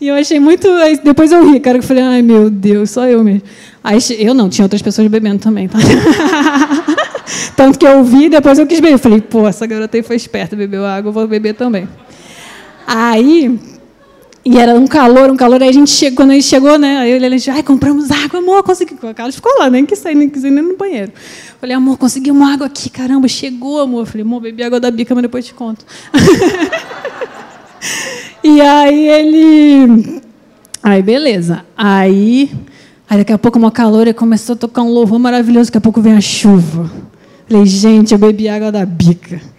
[0.00, 0.68] E eu achei muito.
[1.02, 3.42] Depois eu ri, cara, que eu falei, ai, meu Deus, só eu mesmo.
[3.82, 5.78] Aí, eu não, tinha outras pessoas bebendo também, tá?
[7.56, 8.94] Tanto que eu vi, depois eu quis beber.
[8.94, 11.88] Eu falei, pô, essa garota aí foi esperta, bebeu água, eu vou beber também.
[12.86, 13.58] Aí,
[14.44, 15.62] e era um calor, um calor.
[15.62, 16.98] Aí a gente chegou, quando a gente chegou, né?
[16.98, 18.94] Aí ele disse, ai, compramos água, amor, consegui.
[18.94, 21.12] O Carlos ficou lá, nem quis sair, nem quis ir nem no banheiro.
[21.58, 24.04] Falei, amor, conseguimos água aqui, caramba, chegou, amor.
[24.04, 25.86] Falei, amor, bebi água da bica, mas depois te conto.
[28.44, 30.20] e aí ele.
[30.82, 31.64] Aí, beleza.
[31.74, 32.50] Aí,
[33.08, 35.70] aí daqui a pouco uma calor e começou a tocar um louvor maravilhoso.
[35.70, 36.92] Daqui a pouco vem a chuva.
[37.48, 39.53] Falei, gente, eu bebi água da bica.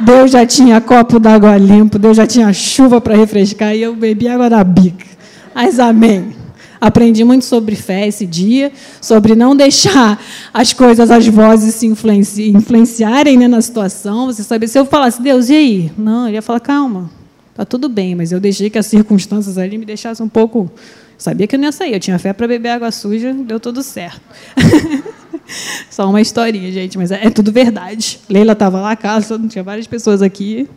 [0.00, 4.28] Deus já tinha copo d'água limpo, Deus já tinha chuva para refrescar e eu bebi
[4.28, 5.06] água da bica.
[5.54, 6.36] Mas amém.
[6.80, 10.22] Aprendi muito sobre fé esse dia, sobre não deixar
[10.54, 14.26] as coisas, as vozes se influenci influenciarem né, na situação.
[14.26, 15.92] Você sabe, se eu falasse, Deus, e aí?
[15.98, 17.10] Não, ele ia falar, calma,
[17.52, 20.70] tá tudo bem, mas eu deixei que as circunstâncias ali me deixassem um pouco
[21.18, 23.82] Sabia que eu não ia sair, eu tinha fé para beber água suja, deu tudo
[23.82, 24.20] certo.
[25.90, 28.20] Só uma historinha, gente, mas é, é tudo verdade.
[28.28, 30.68] Leila estava lá, casa, tinha várias pessoas aqui,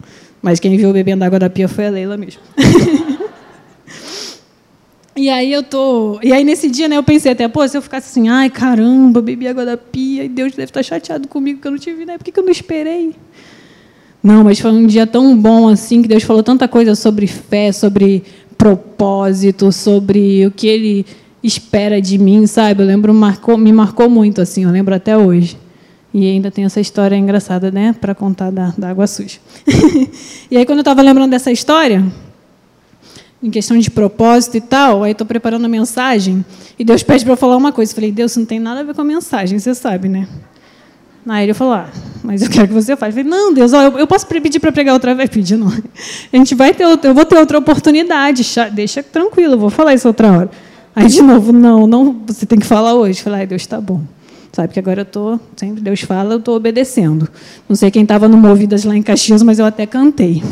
[0.42, 2.42] mas quem viu bebendo água da pia foi a Leila mesmo.
[5.14, 6.20] E aí eu tô.
[6.24, 9.22] E aí nesse dia, né, eu pensei até, pô, se eu ficasse assim, ai caramba,
[9.22, 12.18] bebi água da pia, e Deus deve estar chateado comigo que eu não tive, né?
[12.18, 13.14] Por que, que eu não esperei?
[14.24, 17.72] Não, mas foi um dia tão bom assim que Deus falou tanta coisa sobre fé,
[17.72, 18.24] sobre
[18.58, 21.06] propósito, sobre o que Ele
[21.44, 22.84] espera de mim, sabe?
[22.84, 25.58] Eu lembro, marcou, me marcou muito assim, eu lembro até hoje.
[26.14, 29.40] E ainda tem essa história engraçada, né, para contar da, da água suja.
[30.52, 32.04] e aí quando eu estava lembrando dessa história,
[33.42, 36.46] em questão de propósito e tal, aí estou preparando a mensagem
[36.78, 37.92] e Deus pede para eu falar uma coisa.
[37.92, 40.28] Eu falei, Deus, isso não tem nada a ver com a mensagem, você sabe, né?
[41.28, 41.90] Aí ele falou, ah,
[42.24, 43.20] mas eu quero que você faça.
[43.20, 45.30] Eu falei, não, Deus, ó, eu, eu posso pedir para pregar outra vez?
[45.32, 45.68] Pedir não.
[45.68, 50.08] A gente vai ter, eu vou ter outra oportunidade, deixa tranquilo, eu vou falar isso
[50.08, 50.52] outra hora.
[50.96, 53.22] Aí de novo, não, não, você tem que falar hoje.
[53.22, 54.02] Falei, ai, Deus, tá bom.
[54.52, 57.30] Sabe que agora eu tô, sempre Deus fala, eu estou obedecendo.
[57.70, 60.44] Não sei quem estava no Movidas lá em Caxias, mas eu até cantei.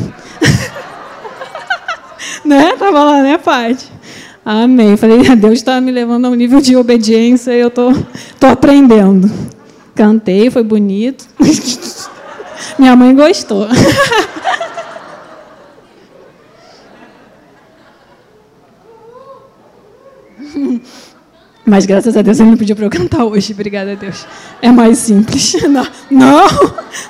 [2.42, 2.74] né?
[2.78, 3.86] Tava lá, né, Paty?
[4.44, 4.96] Amém.
[4.96, 7.92] Falei, Deus está me levando a um nível de obediência e eu tô,
[8.38, 9.30] tô aprendendo.
[9.94, 11.26] Cantei, foi bonito.
[12.78, 13.66] Minha mãe gostou.
[21.64, 24.26] Mas graças a Deus ele não pediu para eu cantar hoje, obrigada a Deus.
[24.62, 25.54] É mais simples.
[25.68, 26.48] Não, não,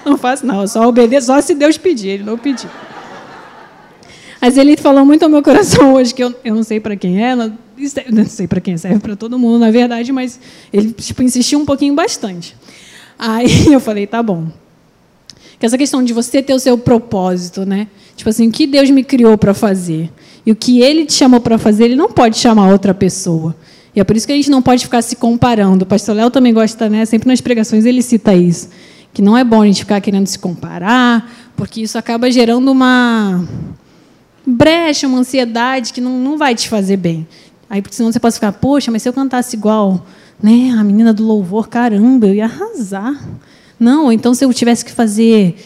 [0.05, 0.67] não faço, não.
[0.67, 2.69] Só obedeço, só se Deus pedir, ele não pediu.
[4.41, 7.23] Mas ele falou muito ao meu coração hoje, que eu, eu não sei para quem
[7.23, 7.57] é, não,
[8.11, 10.41] não sei para quem serve para todo mundo, na verdade, mas
[10.73, 12.57] ele tipo, insistiu um pouquinho bastante.
[13.19, 14.49] Aí eu falei, tá bom.
[15.59, 17.87] Que essa questão de você ter o seu propósito, né?
[18.17, 20.11] Tipo assim, o que Deus me criou para fazer
[20.44, 23.55] e o que Ele te chamou para fazer, Ele não pode chamar outra pessoa.
[23.94, 25.83] E é por isso que a gente não pode ficar se comparando.
[25.83, 27.05] O pastor Léo também gosta, né?
[27.05, 28.68] Sempre nas pregações ele cita isso,
[29.12, 33.44] que não é bom a gente ficar querendo se comparar, porque isso acaba gerando uma
[34.46, 37.26] brecha, uma ansiedade que não, não vai te fazer bem.
[37.68, 40.05] Aí, senão você pode ficar, poxa, mas se eu cantasse igual
[40.42, 43.14] né, a menina do louvor, caramba, eu ia arrasar.
[43.79, 45.57] Não, então se eu tivesse que fazer.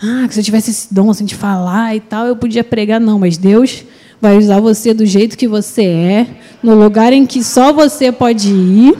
[0.00, 3.00] Ah, se eu tivesse esse dom assim, de falar e tal, eu podia pregar.
[3.00, 3.84] Não, mas Deus
[4.22, 6.26] vai usar você do jeito que você é,
[6.62, 8.96] no lugar em que só você pode ir.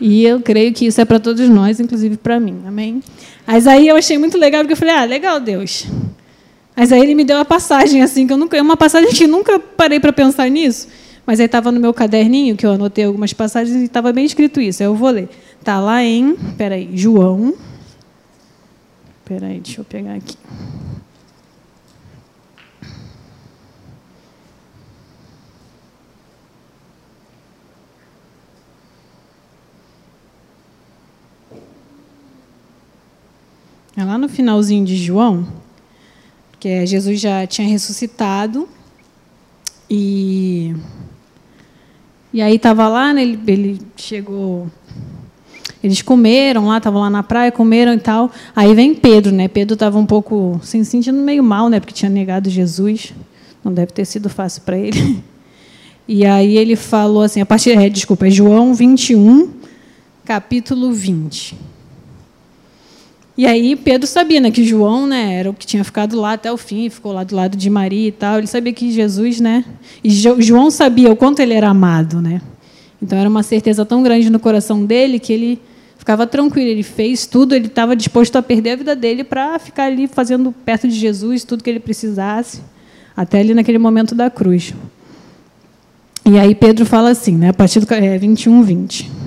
[0.00, 2.58] E eu creio que isso é para todos nós, inclusive para mim.
[2.66, 3.00] Amém?
[3.46, 5.86] Mas aí eu achei muito legal, porque eu falei, ah, legal, Deus.
[6.76, 9.60] Mas aí ele me deu uma passagem assim, que eu nunca, uma passagem que nunca
[9.60, 10.88] parei para pensar nisso.
[11.24, 14.60] Mas aí estava no meu caderninho, que eu anotei algumas passagens, e estava bem escrito
[14.60, 14.82] isso.
[14.82, 15.28] Aí eu vou ler.
[15.60, 17.54] Está lá em, peraí, João.
[19.24, 20.36] Peraí, deixa eu pegar aqui.
[33.96, 35.46] É lá no finalzinho de João
[36.58, 38.68] que Jesus já tinha ressuscitado
[39.88, 40.74] e
[42.32, 44.66] e aí estava lá, né, ele, ele chegou,
[45.80, 48.28] eles comeram lá, estavam lá na praia, comeram e tal.
[48.56, 49.46] Aí vem Pedro, né?
[49.46, 51.78] Pedro estava um pouco se sentindo meio mal, né?
[51.78, 53.14] Porque tinha negado Jesus.
[53.62, 55.22] Não deve ter sido fácil para ele.
[56.06, 59.54] E aí ele falou assim, a partir, é, desculpa, é João 21,
[60.22, 61.56] capítulo 20.
[63.36, 66.52] E aí Pedro sabia né, que João né, era o que tinha ficado lá até
[66.52, 68.38] o fim, ficou lá do lado de Maria e tal.
[68.38, 69.64] Ele sabia que Jesus, né?
[70.04, 72.40] E João sabia o quanto ele era amado, né?
[73.02, 75.60] Então era uma certeza tão grande no coração dele que ele
[75.98, 76.68] ficava tranquilo.
[76.68, 80.52] Ele fez tudo, ele estava disposto a perder a vida dele para ficar ali fazendo
[80.52, 82.62] perto de Jesus tudo que ele precisasse,
[83.16, 84.72] até ali naquele momento da cruz.
[86.24, 89.23] E aí Pedro fala assim, né, a partir do é, 21, 20.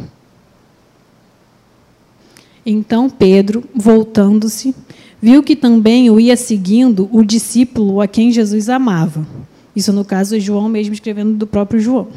[2.70, 4.76] Então Pedro, voltando-se,
[5.22, 9.26] viu que também o ia seguindo o discípulo a quem Jesus amava.
[9.74, 12.10] Isso, no caso, é João mesmo escrevendo do próprio João.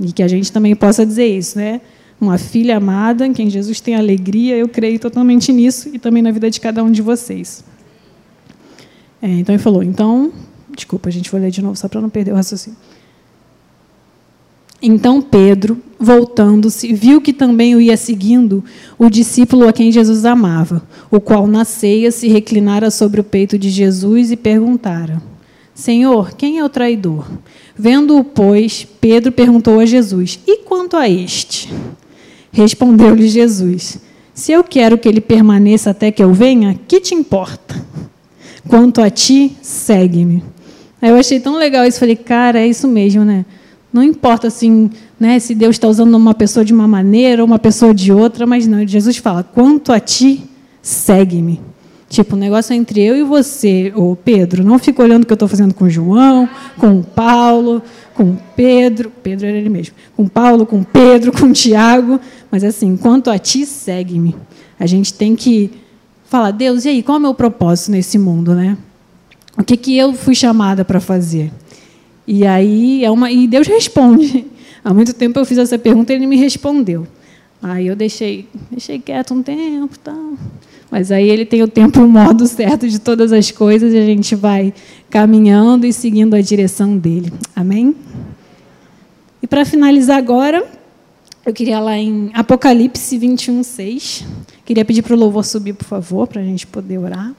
[0.00, 1.80] E que a gente também possa dizer isso, né?
[2.20, 6.32] Uma filha amada em quem Jesus tem alegria, eu creio totalmente nisso e também na
[6.32, 7.62] vida de cada um de vocês.
[9.22, 10.32] É, então ele falou, então,
[10.74, 12.76] desculpa, a gente vai ler de novo só para não perder o raciocínio.
[14.80, 18.62] Então Pedro, voltando-se, viu que também o ia seguindo
[18.96, 23.58] o discípulo a quem Jesus amava, o qual na ceia se reclinara sobre o peito
[23.58, 25.20] de Jesus e perguntara:
[25.74, 27.28] Senhor, quem é o traidor?
[27.76, 31.72] Vendo-o, pois, Pedro perguntou a Jesus: E quanto a este?
[32.52, 33.98] Respondeu-lhe Jesus:
[34.32, 37.84] Se eu quero que ele permaneça até que eu venha, que te importa?
[38.68, 40.44] Quanto a ti, segue-me.
[41.00, 43.44] Aí eu achei tão legal isso, falei: Cara, é isso mesmo, né?
[43.92, 47.58] Não importa assim, né, se Deus está usando uma pessoa de uma maneira ou uma
[47.58, 48.86] pessoa de outra, mas não.
[48.86, 50.42] Jesus fala: quanto a ti,
[50.82, 51.60] segue-me.
[52.08, 54.64] Tipo, o negócio é entre eu e você, ô Pedro.
[54.64, 56.48] Não fica olhando o que eu estou fazendo com João,
[56.78, 57.82] com Paulo,
[58.14, 59.12] com Pedro.
[59.22, 59.94] Pedro era ele mesmo.
[60.16, 62.18] Com Paulo, com Pedro, com Tiago.
[62.50, 64.34] Mas assim, quanto a ti, segue-me.
[64.80, 65.70] A gente tem que
[66.24, 68.76] falar, Deus, e aí, qual é o meu propósito nesse mundo, né?
[69.56, 71.50] O que, que eu fui chamada para fazer?
[72.30, 74.44] E aí é uma e Deus responde.
[74.84, 77.06] Há muito tempo eu fiz essa pergunta e ele me respondeu.
[77.62, 80.34] Aí eu deixei, deixei quieto um tempo, tal.
[80.90, 84.04] Mas aí ele tem o tempo, o modo certo de todas as coisas e a
[84.04, 84.74] gente vai
[85.08, 87.32] caminhando e seguindo a direção dele.
[87.56, 87.96] Amém?
[89.42, 90.70] E para finalizar agora,
[91.46, 94.26] eu queria lá em Apocalipse 21, 6.
[94.66, 97.32] Queria pedir para o louvor subir, por favor, para a gente poder orar.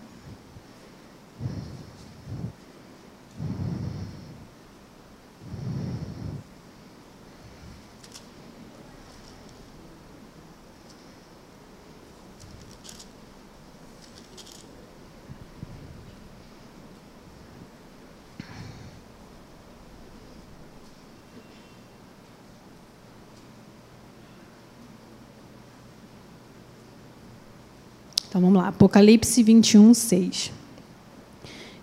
[28.29, 30.51] Então lá, Apocalipse 21, 6.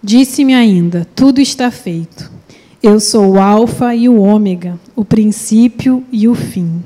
[0.02, 2.30] Disse-me ainda: Tudo está feito.
[2.82, 6.82] Eu sou o Alfa e o Ômega, o princípio e o fim.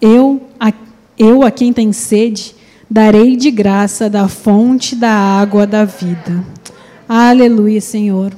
[0.00, 0.72] Eu a,
[1.16, 2.54] eu, a quem tem sede,
[2.90, 6.44] darei de graça da fonte da água da vida.
[7.08, 8.32] Aleluia, Senhor.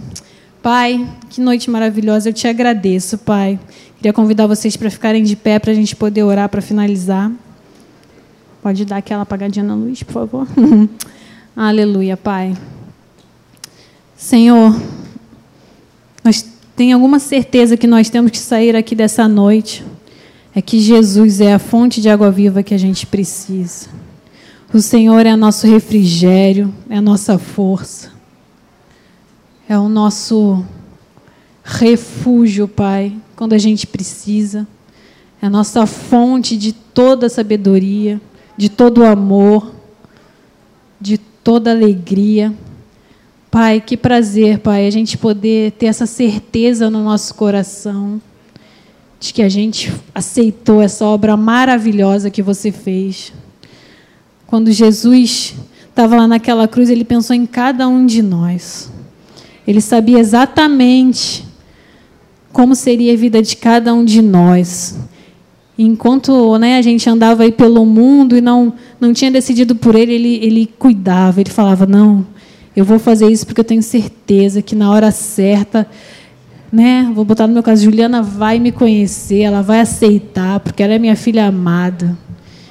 [0.63, 2.29] Pai, que noite maravilhosa.
[2.29, 3.59] Eu te agradeço, Pai.
[3.97, 7.33] Queria convidar vocês para ficarem de pé para a gente poder orar para finalizar.
[8.67, 10.49] Pode dar aquela apagadinha na luz, por favor?
[11.55, 12.53] Aleluia, Pai.
[14.17, 14.75] Senhor,
[16.25, 19.85] nós tem alguma certeza que nós temos que sair aqui dessa noite
[20.53, 23.87] é que Jesus é a fonte de água viva que a gente precisa.
[24.75, 28.11] O Senhor é nosso refrigério, é a nossa força,
[29.69, 30.65] é o nosso
[31.63, 34.67] refúgio, Pai, quando a gente precisa,
[35.41, 38.21] é a nossa fonte de toda sabedoria
[38.57, 39.73] de todo amor,
[41.01, 42.53] de toda alegria.
[43.51, 48.21] Pai, que prazer, Pai, a gente poder ter essa certeza no nosso coração
[49.19, 53.33] de que a gente aceitou essa obra maravilhosa que você fez.
[54.47, 55.55] Quando Jesus
[55.89, 58.91] estava lá naquela cruz, ele pensou em cada um de nós.
[59.67, 61.45] Ele sabia exatamente
[62.53, 64.97] como seria a vida de cada um de nós.
[65.79, 70.15] Enquanto né, a gente andava aí pelo mundo e não, não tinha decidido por ele,
[70.15, 72.27] ele, ele cuidava, ele falava: Não,
[72.75, 75.87] eu vou fazer isso porque eu tenho certeza que na hora certa,
[76.73, 80.95] né, vou botar no meu caso, Juliana vai me conhecer, ela vai aceitar, porque ela
[80.95, 82.17] é minha filha amada,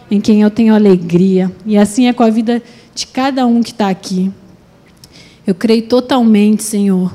[0.09, 1.51] em quem eu tenho alegria.
[1.63, 2.61] E assim é com a vida
[2.95, 4.31] de cada um que está aqui.
[5.45, 7.13] Eu creio totalmente, Senhor,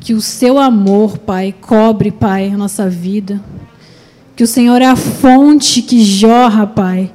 [0.00, 3.40] que o seu amor, Pai, cobre, Pai, a nossa vida
[4.36, 7.10] que o Senhor é a fonte que jorra, Pai,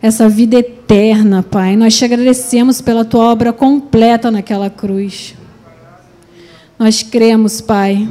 [0.00, 1.74] essa vida eterna, Pai.
[1.74, 5.34] Nós te agradecemos pela tua obra completa naquela cruz.
[6.78, 8.08] Nós cremos, Pai,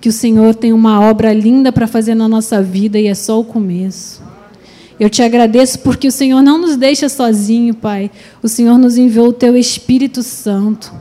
[0.00, 3.38] que o Senhor tem uma obra linda para fazer na nossa vida e é só
[3.38, 4.22] o começo.
[4.98, 8.10] Eu te agradeço porque o Senhor não nos deixa sozinho, Pai.
[8.42, 10.92] O Senhor nos enviou o teu Espírito Santo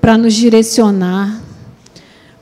[0.00, 1.40] para nos direcionar,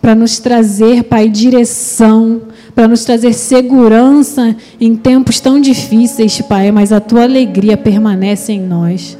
[0.00, 2.42] para nos trazer, Pai, direção,
[2.74, 8.60] para nos trazer segurança em tempos tão difíceis, Pai, mas a tua alegria permanece em
[8.60, 9.18] nós,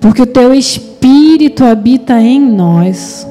[0.00, 3.26] porque o teu Espírito habita em nós.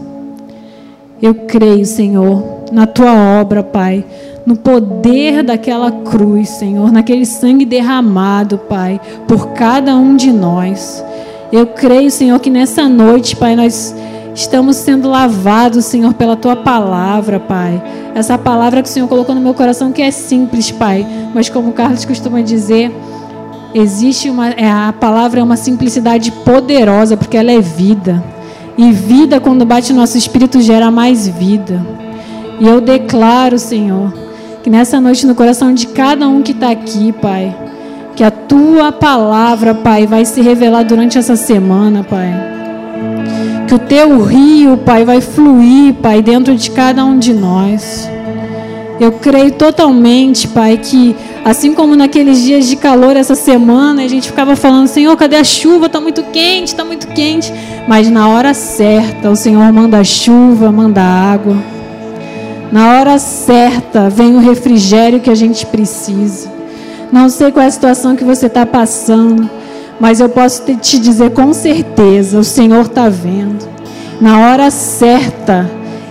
[1.22, 4.04] Eu creio, Senhor, na tua obra, Pai,
[4.46, 11.04] no poder daquela cruz, Senhor, naquele sangue derramado, Pai, por cada um de nós.
[11.52, 13.94] Eu creio, Senhor, que nessa noite, Pai, nós
[14.34, 17.82] Estamos sendo lavados, Senhor, pela tua palavra, Pai.
[18.15, 21.70] Essa palavra que o Senhor colocou no meu coração que é simples, Pai, mas como
[21.70, 22.95] o Carlos costuma dizer,
[23.74, 28.24] existe uma é, a palavra é uma simplicidade poderosa, porque ela é vida.
[28.78, 31.86] E vida quando bate no nosso espírito gera mais vida.
[32.60, 34.14] E eu declaro, Senhor,
[34.64, 37.53] que nessa noite no coração de cada um que está aqui, Pai,
[38.16, 42.61] que a tua palavra, Pai, vai se revelar durante essa semana, Pai
[43.72, 48.05] que o teu rio, Pai, vai fluir, Pai, dentro de cada um de nós.
[48.99, 51.15] Eu creio totalmente, Pai, que
[51.45, 55.43] assim como naqueles dias de calor essa semana, a gente ficava falando, Senhor, cadê a
[55.45, 55.86] chuva?
[55.86, 57.53] Está muito quente, está muito quente.
[57.88, 61.55] Mas na hora certa, o Senhor manda chuva, manda água.
[62.74, 66.51] Na hora certa vem o refrigério que a gente precisa.
[67.09, 69.49] Não sei qual é a situação que você está passando,
[70.02, 73.70] mas eu posso te dizer com certeza: o Senhor está vendo.
[74.20, 75.70] Na hora certa,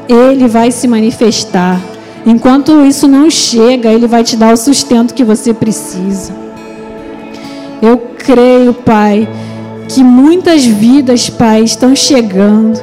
[0.09, 1.80] Ele vai se manifestar.
[2.24, 6.32] Enquanto isso não chega, Ele vai te dar o sustento que você precisa.
[7.82, 9.28] Eu creio, Pai,
[9.88, 12.80] que muitas vidas, Pai, estão chegando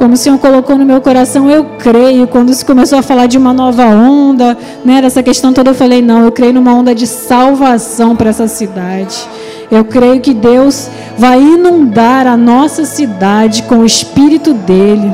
[0.00, 2.26] como o Senhor colocou no meu coração, eu creio.
[2.26, 6.00] Quando se começou a falar de uma nova onda, né, dessa questão toda, eu falei:
[6.00, 9.28] não, eu creio numa onda de salvação para essa cidade.
[9.70, 15.10] Eu creio que Deus vai inundar a nossa cidade com o Espírito dele.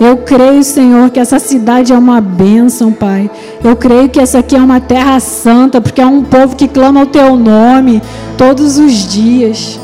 [0.00, 3.30] Eu creio, Senhor, que essa cidade é uma bênção, Pai.
[3.62, 7.02] Eu creio que essa aqui é uma terra santa, porque é um povo que clama
[7.02, 8.00] o Teu nome
[8.38, 9.78] todos os dias.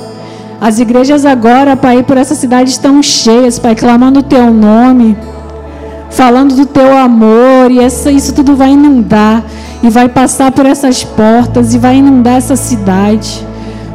[0.59, 5.14] As igrejas agora, Pai, por essa cidade estão cheias, Pai, clamando o Teu nome,
[6.11, 9.43] falando do Teu amor, e essa, isso tudo vai inundar,
[9.83, 13.47] e vai passar por essas portas, e vai inundar essa cidade.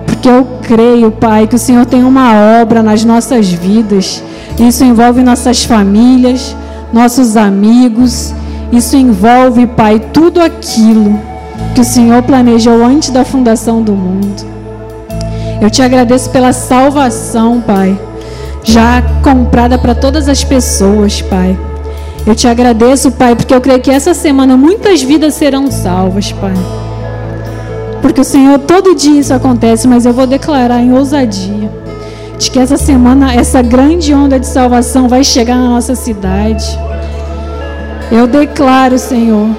[0.05, 4.23] Porque eu creio, Pai, que o Senhor tem uma obra nas nossas vidas.
[4.59, 6.55] Isso envolve nossas famílias,
[6.93, 8.33] nossos amigos.
[8.71, 11.19] Isso envolve, Pai, tudo aquilo
[11.73, 14.45] que o Senhor planejou antes da fundação do mundo.
[15.61, 17.99] Eu te agradeço pela salvação, Pai,
[18.63, 21.57] já comprada para todas as pessoas, Pai.
[22.25, 26.53] Eu te agradeço, Pai, porque eu creio que essa semana muitas vidas serão salvas, Pai.
[28.01, 31.71] Porque o Senhor, todo dia isso acontece, mas eu vou declarar em ousadia
[32.37, 36.65] de que essa semana, essa grande onda de salvação vai chegar na nossa cidade.
[38.11, 39.49] Eu declaro, Senhor,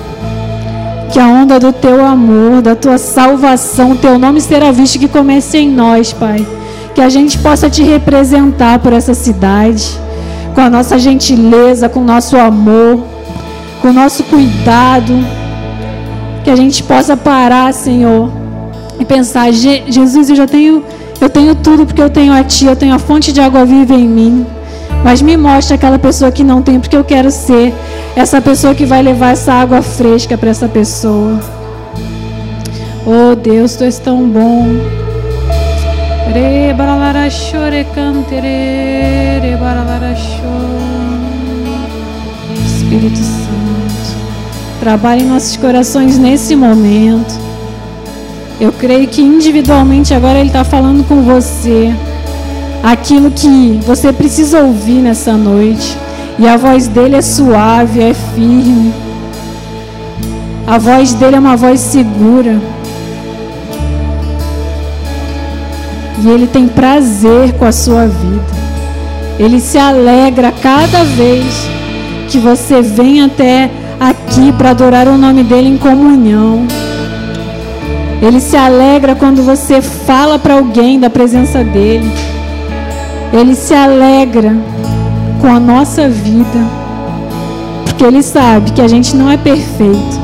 [1.13, 5.59] que a onda do teu amor, da tua salvação, teu nome será visto que comece
[5.59, 6.45] em nós, Pai.
[6.95, 9.97] Que a gente possa te representar por essa cidade,
[10.55, 13.05] com a nossa gentileza, com o nosso amor,
[13.81, 15.13] com o nosso cuidado.
[16.45, 18.31] Que a gente possa parar, Senhor,
[18.99, 20.85] e pensar: Jesus, eu já tenho,
[21.21, 23.95] eu tenho tudo porque eu tenho a Ti, eu tenho a fonte de água viva
[23.95, 24.47] em mim.
[25.05, 27.75] Mas me mostra aquela pessoa que não tem, porque eu quero ser
[28.15, 31.41] essa pessoa que vai levar essa água fresca para essa pessoa.
[33.05, 35.03] Oh Deus, tu és tão bom.
[42.93, 44.18] Espírito Santo,
[44.78, 47.40] trabalhe em nossos corações nesse momento.
[48.61, 51.90] Eu creio que individualmente agora Ele está falando com você
[52.82, 55.97] aquilo que você precisa ouvir nessa noite.
[56.38, 58.93] E a voz dele é suave, é firme.
[60.66, 62.61] A voz dele é uma voz segura.
[66.22, 68.62] E ele tem prazer com a sua vida.
[69.38, 71.82] Ele se alegra cada vez
[72.33, 73.70] que você vem até
[74.01, 76.66] aqui para adorar o nome dele em comunhão.
[78.22, 82.11] Ele se alegra quando você fala para alguém da presença dele.
[83.35, 84.57] Ele se alegra
[85.43, 86.59] com a nossa vida,
[87.85, 90.18] porque Ele sabe que a gente não é perfeito,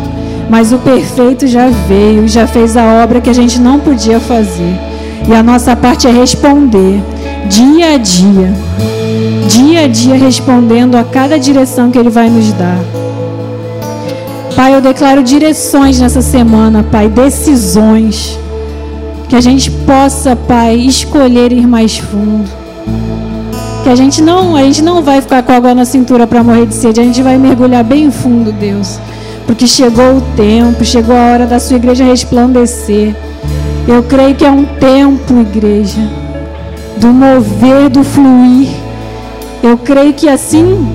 [0.48, 4.78] mas o perfeito já veio, já fez a obra que a gente não podia fazer.
[5.28, 7.02] E a nossa parte é responder,
[7.50, 8.50] dia a dia,
[9.48, 12.78] dia a dia respondendo a cada direção que Ele vai nos dar.
[14.56, 18.38] Pai, eu declaro direções nessa semana, Pai, decisões.
[19.28, 22.58] Que a gente possa, Pai, escolher ir mais fundo
[23.88, 26.66] que a gente não, a gente não vai ficar com água na cintura para morrer
[26.66, 28.98] de sede, a gente vai mergulhar bem fundo, Deus.
[29.46, 33.16] Porque chegou o tempo, chegou a hora da sua igreja resplandecer.
[33.86, 36.00] Eu creio que é um tempo, igreja,
[36.98, 38.68] do mover, do fluir.
[39.62, 40.88] Eu creio que assim,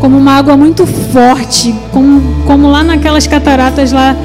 [0.00, 4.16] como uma água muito forte, como, como lá naquelas cataratas lá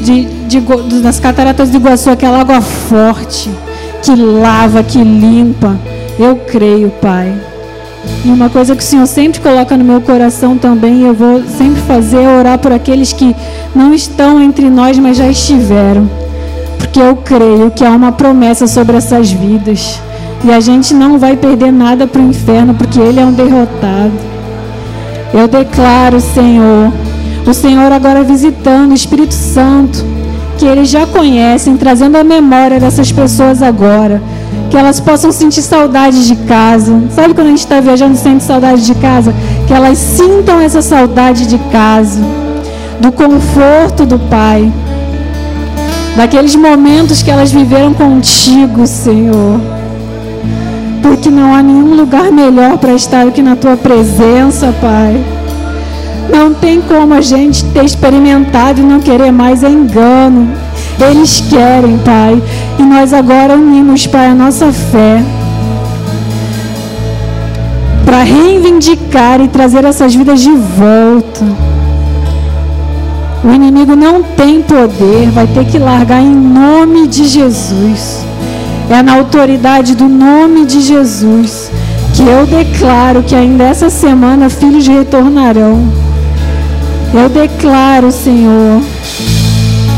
[0.00, 0.60] de, de,
[1.02, 3.50] nas cataratas de Iguaçu, aquela água forte
[4.02, 5.76] que lava, que limpa
[6.18, 7.34] eu creio, Pai.
[8.24, 11.80] E uma coisa que o Senhor sempre coloca no meu coração também, eu vou sempre
[11.82, 13.34] fazer, é orar por aqueles que
[13.74, 16.08] não estão entre nós, mas já estiveram.
[16.78, 20.00] Porque eu creio que há uma promessa sobre essas vidas.
[20.44, 24.12] E a gente não vai perder nada para o inferno, porque ele é um derrotado.
[25.32, 26.92] Eu declaro, Senhor,
[27.46, 30.04] o Senhor agora visitando o Espírito Santo,
[30.58, 34.20] que eles já conhecem, trazendo a memória dessas pessoas agora
[34.72, 36.98] que elas possam sentir saudade de casa.
[37.10, 39.34] Sabe quando a gente está viajando e sente saudade de casa?
[39.66, 42.18] Que elas sintam essa saudade de casa,
[42.98, 44.72] do conforto do Pai,
[46.16, 49.60] daqueles momentos que elas viveram contigo, Senhor.
[51.02, 55.22] Porque não há nenhum lugar melhor para estar do que na tua presença, Pai.
[56.30, 60.48] Não tem como a gente ter experimentado e não querer mais é engano.
[60.98, 62.40] Eles querem, Pai.
[62.78, 65.22] E nós agora unimos, Pai, a nossa fé
[68.12, 71.46] para reivindicar e trazer essas vidas de volta.
[73.42, 78.21] O inimigo não tem poder, vai ter que largar em nome de Jesus.
[78.92, 81.70] É na autoridade do nome de Jesus
[82.14, 85.82] que eu declaro que ainda essa semana filhos retornarão.
[87.14, 88.82] Eu declaro, Senhor,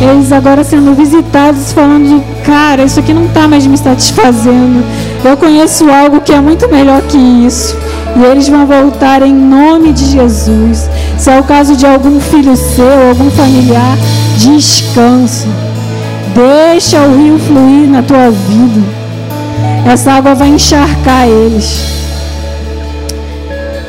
[0.00, 4.84] eles agora sendo visitados, falando: Cara, isso aqui não está mais me satisfazendo.
[5.24, 7.76] Eu conheço algo que é muito melhor que isso.
[8.16, 10.88] E eles vão voltar em nome de Jesus.
[11.18, 13.98] Se é o caso de algum filho seu, algum familiar,
[14.38, 15.48] descanse.
[16.34, 18.82] Deixa o rio fluir na tua vida.
[19.86, 21.84] Essa água vai encharcar eles.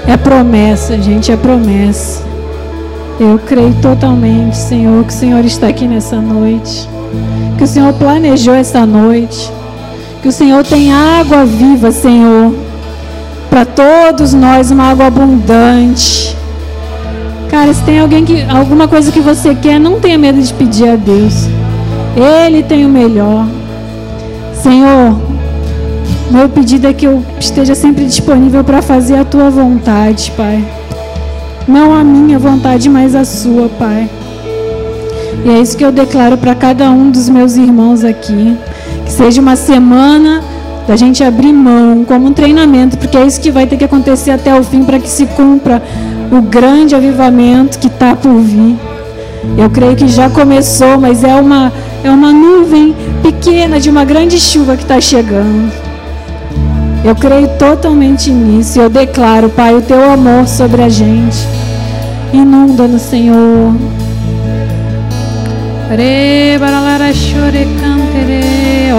[0.08, 2.24] É promessa, gente, é promessa.
[3.20, 6.88] Eu creio totalmente, Senhor, que o Senhor está aqui nessa noite.
[7.58, 9.52] Que o Senhor planejou essa noite.
[10.22, 12.54] Que o Senhor tem água viva, Senhor.
[13.50, 16.36] Para todos nós, uma água abundante.
[17.50, 20.90] Cara, se tem alguém que, alguma coisa que você quer, não tenha medo de pedir
[20.90, 21.48] a Deus.
[22.16, 23.46] Ele tem o melhor.
[24.54, 25.20] Senhor,
[26.32, 30.64] meu pedido é que eu esteja sempre disponível para fazer a tua vontade, Pai.
[31.68, 34.10] Não a minha vontade, mas a sua, Pai.
[35.44, 38.58] E é isso que eu declaro para cada um dos meus irmãos aqui.
[39.06, 40.42] Que seja uma semana
[40.88, 44.32] da gente abrir mão como um treinamento, porque é isso que vai ter que acontecer
[44.32, 45.82] até o fim para que se cumpra
[46.32, 48.76] o grande avivamento que está por vir.
[49.58, 51.72] Eu creio que já começou, mas é uma,
[52.06, 55.72] é uma nuvem pequena de uma grande chuva que está chegando.
[57.04, 58.80] Eu creio totalmente nisso.
[58.80, 61.38] Eu declaro, Pai, o teu amor sobre a gente.
[62.32, 63.74] Inunda no Senhor.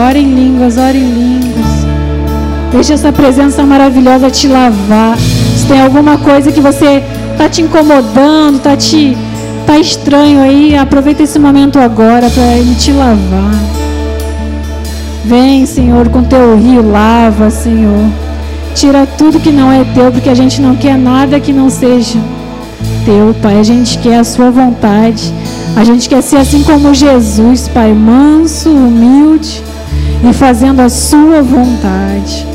[0.09, 1.87] Ora em línguas, ora em línguas.
[2.73, 5.17] Deixa essa presença maravilhosa te lavar.
[5.17, 7.05] Se tem alguma coisa que você
[7.39, 9.17] tá te incomodando, tá te
[9.67, 13.55] tá estranho aí, aproveita esse momento agora para ele te lavar.
[15.25, 18.05] Vem, Senhor, com teu rio, lava, Senhor.
[18.75, 22.19] Tira tudo que não é teu, porque a gente não quer nada que não seja
[23.05, 23.59] teu, Pai.
[23.59, 25.35] A gente quer a sua vontade.
[25.75, 29.63] A gente quer ser assim como Jesus, Pai, manso, humilde
[30.23, 32.47] e fazendo a sua vontade.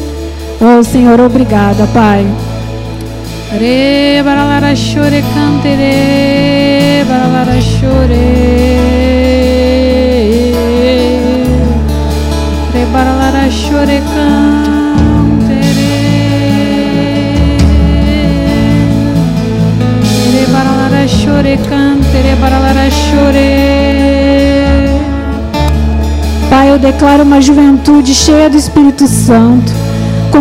[0.62, 2.26] Oh, Senhor, obrigada, Pai.
[3.58, 8.72] Re baralara chore cantere, baralara chore.
[12.92, 15.62] baralara chore cantere
[20.30, 20.46] re.
[20.52, 23.50] Baralara chore cantere baralara chore
[26.50, 29.72] Pai, eu declaro uma juventude cheia do Espírito Santo,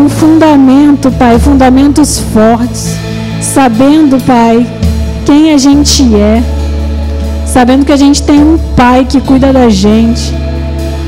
[0.01, 2.96] com fundamento, Pai, fundamentos fortes,
[3.42, 4.66] sabendo, Pai,
[5.26, 6.42] quem a gente é,
[7.44, 10.34] sabendo que a gente tem um Pai que cuida da gente,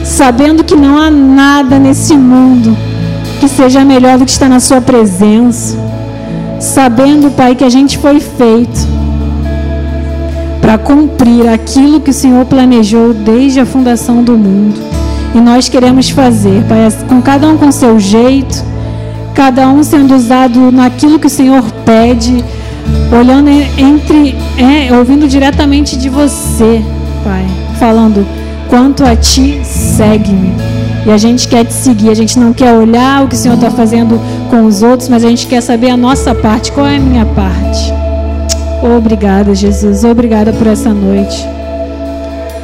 [0.05, 2.77] sabendo que não há nada nesse mundo
[3.41, 5.75] que seja melhor do que estar na Sua presença,
[6.61, 8.87] sabendo, Pai, que a gente foi feito
[10.61, 14.79] para cumprir aquilo que o Senhor planejou desde a fundação do mundo.
[15.35, 18.72] E nós queremos fazer, Pai, com cada um com seu jeito,
[19.35, 22.45] cada um sendo usado naquilo que o Senhor pede,
[23.17, 26.83] olhando entre, é, ouvindo diretamente de você,
[27.25, 27.47] Pai,
[27.79, 28.27] falando
[28.73, 30.55] Quanto a ti, segue-me.
[31.05, 33.57] E a gente quer te seguir, a gente não quer olhar o que o Senhor
[33.57, 34.19] está fazendo
[34.49, 36.73] com os outros, mas a gente quer saber a nossa parte.
[36.73, 37.93] Qual é a minha parte?
[38.97, 40.05] Obrigada, Jesus.
[40.05, 41.47] Obrigada por essa noite.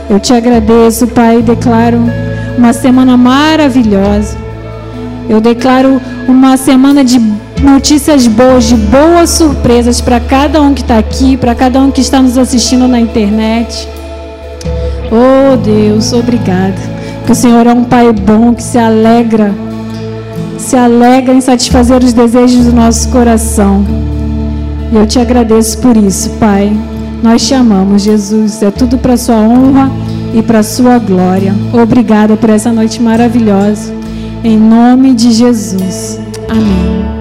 [0.08, 1.98] Eu te agradeço, Pai, e declaro
[2.56, 4.34] uma semana maravilhosa.
[5.28, 7.18] Eu declaro uma semana de
[7.62, 12.02] notícias boas, de boas surpresas para cada um que está aqui, para cada um que
[12.02, 13.88] está nos assistindo na internet.
[15.10, 16.78] Oh Deus, obrigado.
[17.24, 19.54] Que o Senhor é um Pai bom que se alegra,
[20.58, 23.84] se alegra em satisfazer os desejos do nosso coração.
[24.92, 26.70] E eu te agradeço por isso, Pai.
[27.22, 28.62] Nós te amamos, Jesus.
[28.62, 29.90] É tudo para Sua honra
[30.34, 31.54] e para Sua glória.
[31.72, 33.92] Obrigada por essa noite maravilhosa.
[34.44, 36.17] Em nome de Jesus.
[36.48, 37.17] Amém.